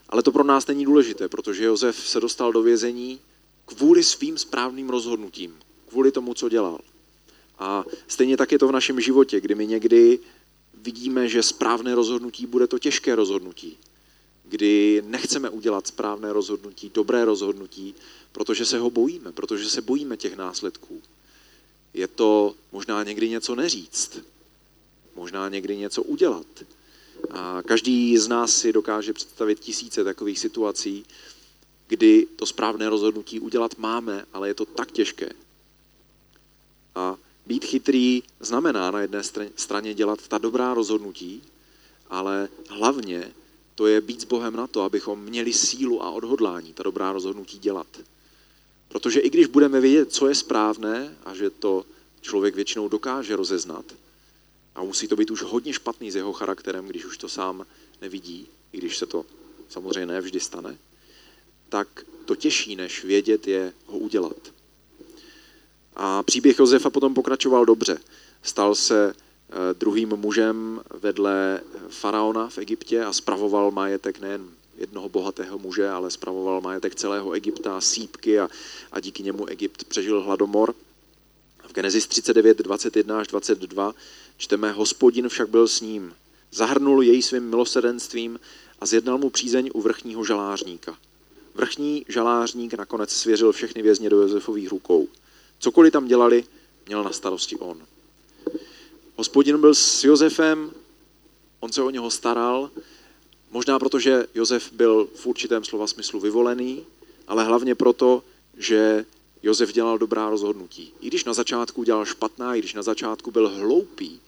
Ale 0.09 0.23
to 0.23 0.33
pro 0.33 0.45
nás 0.45 0.67
není 0.67 0.85
důležité, 0.85 1.29
protože 1.29 1.65
Josef 1.65 2.09
se 2.09 2.21
dostal 2.21 2.53
do 2.53 2.63
vězení 2.63 3.21
kvůli 3.67 4.05
svým 4.05 4.39
správným 4.39 4.89
rozhodnutím, 4.89 5.55
kvůli 5.89 6.13
tomu, 6.13 6.35
co 6.35 6.49
dělal. 6.49 6.81
A 7.59 7.85
stejně 8.09 8.37
tak 8.37 8.53
je 8.53 8.59
to 8.59 8.69
v 8.69 8.73
našem 8.73 9.01
životě, 9.01 9.41
kdy 9.41 9.55
my 9.55 9.67
někdy 9.67 10.19
vidíme, 10.75 11.29
že 11.29 11.43
správné 11.43 11.95
rozhodnutí 11.95 12.47
bude 12.47 12.67
to 12.67 12.79
těžké 12.79 13.15
rozhodnutí, 13.15 13.77
kdy 14.45 15.03
nechceme 15.07 15.51
udělat 15.51 15.87
správné 15.87 16.33
rozhodnutí, 16.33 16.91
dobré 16.95 17.25
rozhodnutí, 17.25 17.95
protože 18.33 18.65
se 18.65 18.79
ho 18.79 18.91
bojíme, 18.91 19.33
protože 19.33 19.69
se 19.71 19.83
bojíme 19.83 20.17
těch 20.17 20.37
následků. 20.37 21.03
Je 21.95 22.09
to 22.09 22.55
možná 22.73 23.03
někdy 23.03 23.29
něco 23.29 23.55
neříct, 23.55 24.19
možná 25.17 25.49
někdy 25.49 25.77
něco 25.77 26.03
udělat. 26.03 26.47
A 27.31 27.63
každý 27.63 28.19
z 28.19 28.29
nás 28.29 28.57
si 28.57 28.73
dokáže 28.73 29.13
představit 29.13 29.61
tisíce 29.61 30.05
takových 30.05 30.39
situací, 30.39 31.05
kdy 31.87 32.27
to 32.37 32.47
správné 32.47 32.89
rozhodnutí 32.89 33.41
udělat 33.41 33.79
máme, 33.79 34.25
ale 34.33 34.49
je 34.49 34.55
to 34.55 34.65
tak 34.65 34.93
těžké. 34.93 35.29
A 36.95 37.17
být 37.47 37.65
chytrý 37.65 38.23
znamená 38.41 38.91
na 38.91 39.01
jedné 39.01 39.23
straně 39.57 39.95
dělat 39.95 40.29
ta 40.29 40.39
dobrá 40.39 40.75
rozhodnutí, 40.75 41.43
ale 42.11 42.49
hlavně 42.69 43.33
to 43.75 43.87
je 43.87 44.01
být 44.01 44.21
s 44.21 44.25
Bohem 44.25 44.57
na 44.57 44.67
to, 44.67 44.83
abychom 44.83 45.23
měli 45.23 45.53
sílu 45.53 46.03
a 46.03 46.11
odhodlání 46.11 46.73
ta 46.73 46.83
dobrá 46.83 47.13
rozhodnutí 47.13 47.59
dělat. 47.59 47.87
Protože 48.89 49.21
i 49.21 49.31
když 49.31 49.47
budeme 49.47 49.81
vědět, 49.81 50.13
co 50.13 50.29
je 50.29 50.35
správné 50.35 51.17
a 51.25 51.35
že 51.35 51.51
to 51.51 51.85
člověk 52.21 52.55
většinou 52.55 52.89
dokáže 52.89 53.37
rozeznat, 53.37 53.85
a 54.75 54.83
musí 54.83 55.09
to 55.09 55.17
být 55.17 55.31
už 55.31 55.43
hodně 55.43 55.73
špatný 55.73 56.11
s 56.11 56.17
jeho 56.17 56.33
charakterem, 56.33 56.87
když 56.87 57.05
už 57.05 57.19
to 57.19 57.29
sám 57.29 57.67
nevidí, 58.03 58.49
i 58.73 58.79
když 58.79 58.99
se 58.99 59.07
to 59.07 59.25
samozřejmě 59.69 60.07
ne 60.07 60.21
vždy 60.21 60.41
stane, 60.41 60.79
tak 61.69 61.89
to 62.25 62.37
těžší, 62.37 62.77
než 62.77 63.05
vědět, 63.05 63.49
je 63.49 63.73
ho 63.87 63.99
udělat. 63.99 64.37
A 65.97 66.23
příběh 66.23 66.59
Josefa 66.59 66.91
potom 66.91 67.15
pokračoval 67.15 67.65
dobře. 67.65 67.99
Stal 68.43 68.75
se 68.75 69.15
eh, 69.15 69.75
druhým 69.75 70.09
mužem 70.09 70.81
vedle 71.01 71.61
faraona 71.89 72.49
v 72.49 72.59
Egyptě 72.59 73.05
a 73.05 73.13
spravoval 73.13 73.71
majetek 73.71 74.21
nejen 74.21 74.49
jednoho 74.79 75.09
bohatého 75.09 75.59
muže, 75.59 75.89
ale 75.89 76.11
spravoval 76.11 76.61
majetek 76.61 76.95
celého 76.95 77.33
Egypta, 77.33 77.81
sípky 77.81 78.41
a, 78.41 78.49
a 78.93 79.01
díky 79.01 79.23
němu 79.23 79.47
Egypt 79.47 79.85
přežil 79.85 80.23
hladomor. 80.23 80.75
V 81.69 81.73
Genesis 81.73 82.07
39, 82.07 82.59
21 82.59 83.21
až 83.21 83.27
22 83.27 83.95
čteme, 84.37 84.73
hospodin 84.73 85.29
však 85.29 85.49
byl 85.49 85.69
s 85.69 85.81
ním, 85.81 86.15
zahrnul 86.53 87.03
jej 87.03 87.23
svým 87.23 87.51
milosedenstvím 87.51 88.41
a 88.81 88.87
zjednal 88.87 89.19
mu 89.19 89.31
přízeň 89.31 89.71
u 89.75 89.81
vrchního 89.81 90.25
žalářníka. 90.25 90.99
Vrchní 91.57 92.05
žalářník 92.09 92.75
nakonec 92.75 93.11
svěřil 93.11 93.53
všechny 93.53 93.83
vězně 93.83 94.11
do 94.11 94.23
Josefových 94.23 94.71
rukou. 94.71 95.09
Cokoliv 95.59 95.93
tam 95.93 96.07
dělali, 96.07 96.45
měl 96.87 97.05
na 97.05 97.13
starosti 97.13 97.57
on. 97.57 97.87
Hospodin 99.17 99.61
byl 99.61 99.75
s 99.75 100.05
Josefem, 100.05 100.71
on 101.61 101.73
se 101.73 101.83
o 101.83 101.91
něho 101.91 102.11
staral, 102.11 102.71
možná 103.51 103.79
proto, 103.79 103.99
že 104.01 104.27
Josef 104.35 104.73
byl 104.73 105.09
v 105.15 105.27
určitém 105.27 105.65
slova 105.65 105.87
smyslu 105.87 106.21
vyvolený, 106.21 106.85
ale 107.29 107.45
hlavně 107.45 107.75
proto, 107.75 108.23
že 108.57 109.05
Josef 109.43 109.73
dělal 109.73 109.99
dobrá 109.99 110.31
rozhodnutí. 110.31 110.93
I 111.01 111.07
když 111.09 111.25
na 111.25 111.33
začátku 111.35 111.85
dělal 111.85 112.05
špatná, 112.05 112.55
i 112.55 112.59
když 112.59 112.75
na 112.75 112.83
začátku 112.83 113.31
byl 113.31 113.49
hloupý 113.49 114.21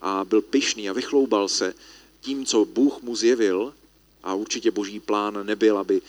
a 0.00 0.24
byl 0.24 0.40
pyšný 0.40 0.90
a 0.90 0.92
vychloubal 0.92 1.48
se 1.48 1.74
tím, 2.20 2.46
co 2.46 2.64
Bůh 2.64 3.02
mu 3.02 3.16
zjevil, 3.16 3.74
a 4.22 4.34
určitě 4.34 4.70
boží 4.70 5.00
plán 5.00 5.46
nebyl, 5.46 5.78
aby 5.78 6.02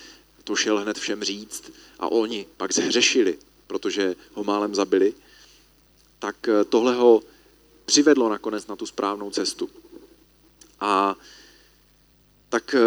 to 0.44 0.56
šel 0.56 0.78
hned 0.78 0.98
všem 0.98 1.24
říct 1.24 1.72
a 2.00 2.12
oni 2.12 2.46
pak 2.58 2.74
zhřešili, 2.74 3.38
protože 3.68 4.16
ho 4.34 4.44
málem 4.44 4.76
zabili, 4.76 5.14
tak 6.20 6.48
eh, 6.48 6.64
tohle 6.64 6.96
ho 6.96 7.22
přivedlo 7.86 8.30
nakonec 8.30 8.68
na 8.68 8.76
tu 8.76 8.86
správnou 8.86 9.32
cestu. 9.32 9.70
A 10.80 11.16
tak 12.50 12.76
eh, 12.76 12.80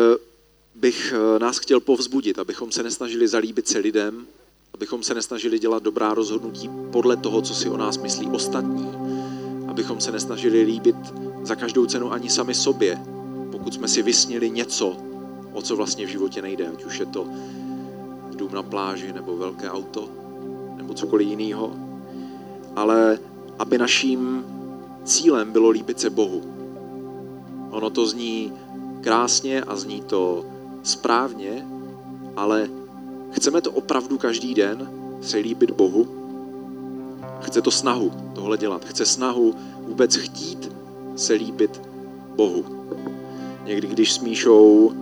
bych 0.74 1.12
eh, 1.12 1.38
nás 1.38 1.58
chtěl 1.58 1.80
povzbudit, 1.80 2.38
abychom 2.38 2.72
se 2.72 2.82
nesnažili 2.82 3.28
zalíbit 3.28 3.68
se 3.68 3.78
lidem, 3.78 4.26
abychom 4.74 5.02
se 5.02 5.14
nesnažili 5.14 5.58
dělat 5.58 5.82
dobrá 5.82 6.14
rozhodnutí 6.14 6.70
podle 6.92 7.16
toho, 7.16 7.42
co 7.42 7.54
si 7.54 7.68
o 7.68 7.76
nás 7.76 7.96
myslí 7.98 8.26
ostatní, 8.26 8.92
abychom 9.68 10.00
se 10.00 10.12
nesnažili 10.12 10.62
líbit 10.62 10.96
za 11.42 11.54
každou 11.54 11.86
cenu 11.86 12.12
ani 12.12 12.30
sami 12.30 12.54
sobě, 12.54 13.00
pokud 13.52 13.74
jsme 13.74 13.88
si 13.88 14.02
vysnili 14.02 14.50
něco, 14.50 14.96
o 15.56 15.62
co 15.62 15.76
vlastně 15.76 16.06
v 16.06 16.08
životě 16.08 16.42
nejde, 16.42 16.68
ať 16.68 16.84
už 16.84 17.00
je 17.00 17.06
to 17.06 17.26
dům 18.36 18.52
na 18.52 18.62
pláži 18.62 19.12
nebo 19.12 19.36
velké 19.36 19.70
auto 19.70 20.08
nebo 20.76 20.94
cokoliv 20.94 21.28
jiného, 21.28 21.72
ale 22.76 23.18
aby 23.58 23.78
naším 23.78 24.44
cílem 25.04 25.52
bylo 25.52 25.68
líbit 25.68 26.00
se 26.00 26.10
Bohu. 26.10 26.42
Ono 27.70 27.90
to 27.90 28.06
zní 28.06 28.52
krásně 29.00 29.62
a 29.62 29.76
zní 29.76 30.00
to 30.00 30.44
správně, 30.82 31.66
ale 32.36 32.68
chceme 33.30 33.60
to 33.60 33.72
opravdu 33.72 34.18
každý 34.18 34.54
den 34.54 34.90
se 35.20 35.36
líbit 35.36 35.70
Bohu? 35.70 36.08
Chce 37.40 37.62
to 37.62 37.70
snahu 37.70 38.12
tohle 38.34 38.58
dělat. 38.58 38.84
Chce 38.84 39.06
snahu 39.06 39.54
vůbec 39.88 40.16
chtít 40.16 40.72
se 41.16 41.32
líbit 41.32 41.82
Bohu. 42.36 42.64
Někdy, 43.64 43.88
když 43.88 44.12
s 44.12 44.18
Míšou 44.18 44.92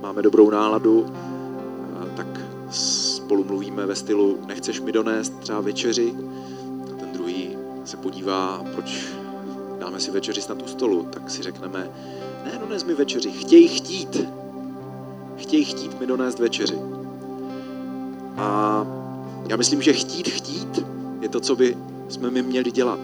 máme 0.00 0.22
dobrou 0.22 0.50
náladu, 0.50 1.06
eh, 1.06 2.16
tak 2.16 2.26
spolu 2.70 3.44
mluvíme 3.44 3.86
ve 3.86 3.94
stylu 3.94 4.38
nechceš 4.46 4.80
mi 4.80 4.92
donést 4.92 5.38
třeba 5.38 5.60
večeři 5.60 6.14
a 6.82 6.96
ten 7.00 7.12
druhý 7.12 7.56
se 7.84 7.96
podívá, 7.96 8.64
proč 8.72 9.08
dáme 9.78 10.00
si 10.00 10.10
večeři 10.10 10.42
snad 10.42 10.62
u 10.62 10.66
stolu, 10.66 11.08
tak 11.10 11.30
si 11.30 11.42
řekneme, 11.42 11.90
ne, 12.44 12.58
dones 12.60 12.84
mi 12.84 12.94
večeři, 12.94 13.30
chtěj 13.30 13.68
chtít. 13.68 14.28
Chtěj 15.36 15.64
chtít 15.64 16.00
mi 16.00 16.06
donést 16.06 16.38
večeři. 16.38 16.78
A 18.36 18.86
já 19.48 19.56
myslím, 19.56 19.82
že 19.82 19.92
chtít 19.92 20.28
chtít 20.28 20.84
je 21.20 21.28
to, 21.28 21.40
co 21.40 21.56
by 21.56 21.76
jsme 22.08 22.30
my 22.30 22.42
měli 22.42 22.70
dělat. 22.70 23.00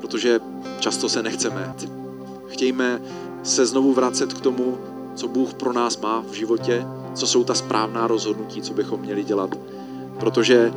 Protože 0.00 0.40
často 0.80 1.08
se 1.08 1.22
nechceme. 1.22 1.74
Chtějme 2.48 3.00
se 3.42 3.66
znovu 3.66 3.92
vracet 3.92 4.34
k 4.34 4.40
tomu, 4.40 4.78
co 5.16 5.28
Bůh 5.28 5.54
pro 5.54 5.72
nás 5.72 5.98
má 5.98 6.24
v 6.30 6.32
životě, 6.32 6.86
co 7.14 7.26
jsou 7.26 7.44
ta 7.44 7.54
správná 7.54 8.06
rozhodnutí, 8.06 8.62
co 8.62 8.74
bychom 8.74 9.00
měli 9.00 9.24
dělat. 9.24 9.58
Protože 10.20 10.72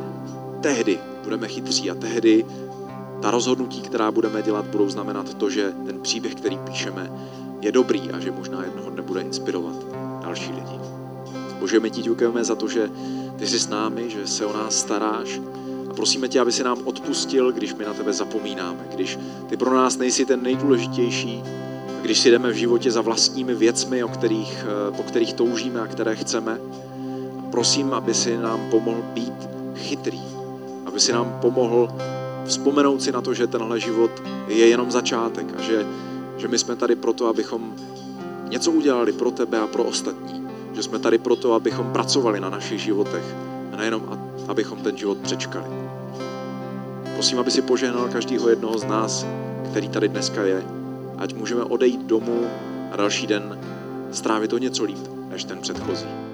tehdy 0.60 0.98
budeme 1.24 1.48
chytří 1.48 1.90
a 1.90 1.94
tehdy 1.94 2.46
ta 3.22 3.30
rozhodnutí, 3.30 3.80
která 3.80 4.10
budeme 4.10 4.42
dělat, 4.42 4.64
budou 4.66 4.88
znamenat 4.88 5.34
to, 5.34 5.50
že 5.50 5.72
ten 5.86 6.00
příběh, 6.00 6.34
který 6.34 6.58
píšeme, 6.58 7.12
je 7.60 7.72
dobrý 7.72 8.10
a 8.10 8.20
že 8.20 8.30
možná 8.30 8.64
jednoho 8.64 8.90
dne 8.90 9.02
bude 9.02 9.20
inspirovat 9.20 9.76
další 10.22 10.52
lidi. 10.52 10.80
Bože, 11.60 11.80
my 11.80 11.90
ti 11.90 12.02
děkujeme 12.02 12.44
za 12.44 12.54
to, 12.54 12.68
že 12.68 12.90
ty 13.36 13.46
jsi 13.46 13.58
s 13.58 13.68
námi, 13.68 14.10
že 14.10 14.26
se 14.26 14.46
o 14.46 14.52
nás 14.52 14.78
staráš 14.78 15.40
a 15.90 15.94
prosíme 15.94 16.28
tě, 16.28 16.40
aby 16.40 16.52
si 16.52 16.64
nám 16.64 16.78
odpustil, 16.84 17.52
když 17.52 17.74
my 17.74 17.84
na 17.84 17.94
tebe 17.94 18.12
zapomínáme, 18.12 18.86
když 18.94 19.18
ty 19.48 19.56
pro 19.56 19.74
nás 19.74 19.96
nejsi 19.96 20.26
ten 20.26 20.42
nejdůležitější, 20.42 21.42
když 22.02 22.18
si 22.18 22.30
jdeme 22.30 22.50
v 22.50 22.56
životě 22.56 22.90
za 22.90 23.00
vlastními 23.00 23.54
věcmi, 23.54 24.04
o 24.04 24.08
kterých, 24.08 24.64
eh, 24.64 24.96
po 24.96 25.02
kterých 25.02 25.32
toužíme 25.32 25.80
a 25.80 25.86
které 25.86 26.16
chceme. 26.16 26.60
Prosím, 27.50 27.94
aby 27.94 28.14
si 28.14 28.36
nám 28.36 28.60
pomohl 28.70 29.02
být 29.14 29.48
chytrý, 29.76 30.20
aby 30.86 31.00
si 31.00 31.12
nám 31.12 31.38
pomohl 31.40 31.88
vzpomenout 32.44 33.02
si 33.02 33.12
na 33.12 33.20
to, 33.20 33.34
že 33.34 33.46
tenhle 33.46 33.80
život 33.80 34.10
je 34.48 34.68
jenom 34.68 34.90
začátek 34.90 35.46
a 35.58 35.62
že, 35.62 35.86
že 36.36 36.48
my 36.48 36.58
jsme 36.58 36.76
tady 36.76 36.96
proto, 36.96 37.26
abychom 37.26 37.74
něco 38.48 38.70
udělali 38.70 39.12
pro 39.12 39.30
tebe 39.30 39.58
a 39.58 39.66
pro 39.66 39.84
ostatní. 39.84 40.48
Že 40.72 40.82
jsme 40.82 40.98
tady 40.98 41.18
proto, 41.18 41.54
abychom 41.54 41.92
pracovali 41.92 42.40
na 42.40 42.50
našich 42.50 42.80
životech 42.80 43.24
a 43.72 43.76
nejenom, 43.76 44.18
abychom 44.48 44.78
ten 44.78 44.96
život 44.96 45.18
přečkali. 45.18 45.66
Prosím, 47.14 47.38
aby 47.38 47.50
si 47.50 47.62
požehnal 47.62 48.08
každého 48.08 48.48
jednoho 48.48 48.78
z 48.78 48.84
nás, 48.84 49.26
který 49.70 49.88
tady 49.88 50.08
dneska 50.08 50.42
je, 50.42 50.79
ať 51.20 51.34
můžeme 51.34 51.64
odejít 51.64 52.02
domů 52.02 52.46
a 52.92 52.96
další 52.96 53.26
den 53.26 53.58
strávit 54.12 54.50
to 54.50 54.58
něco 54.58 54.84
líp 54.84 55.08
než 55.28 55.44
ten 55.44 55.60
předchozí. 55.60 56.29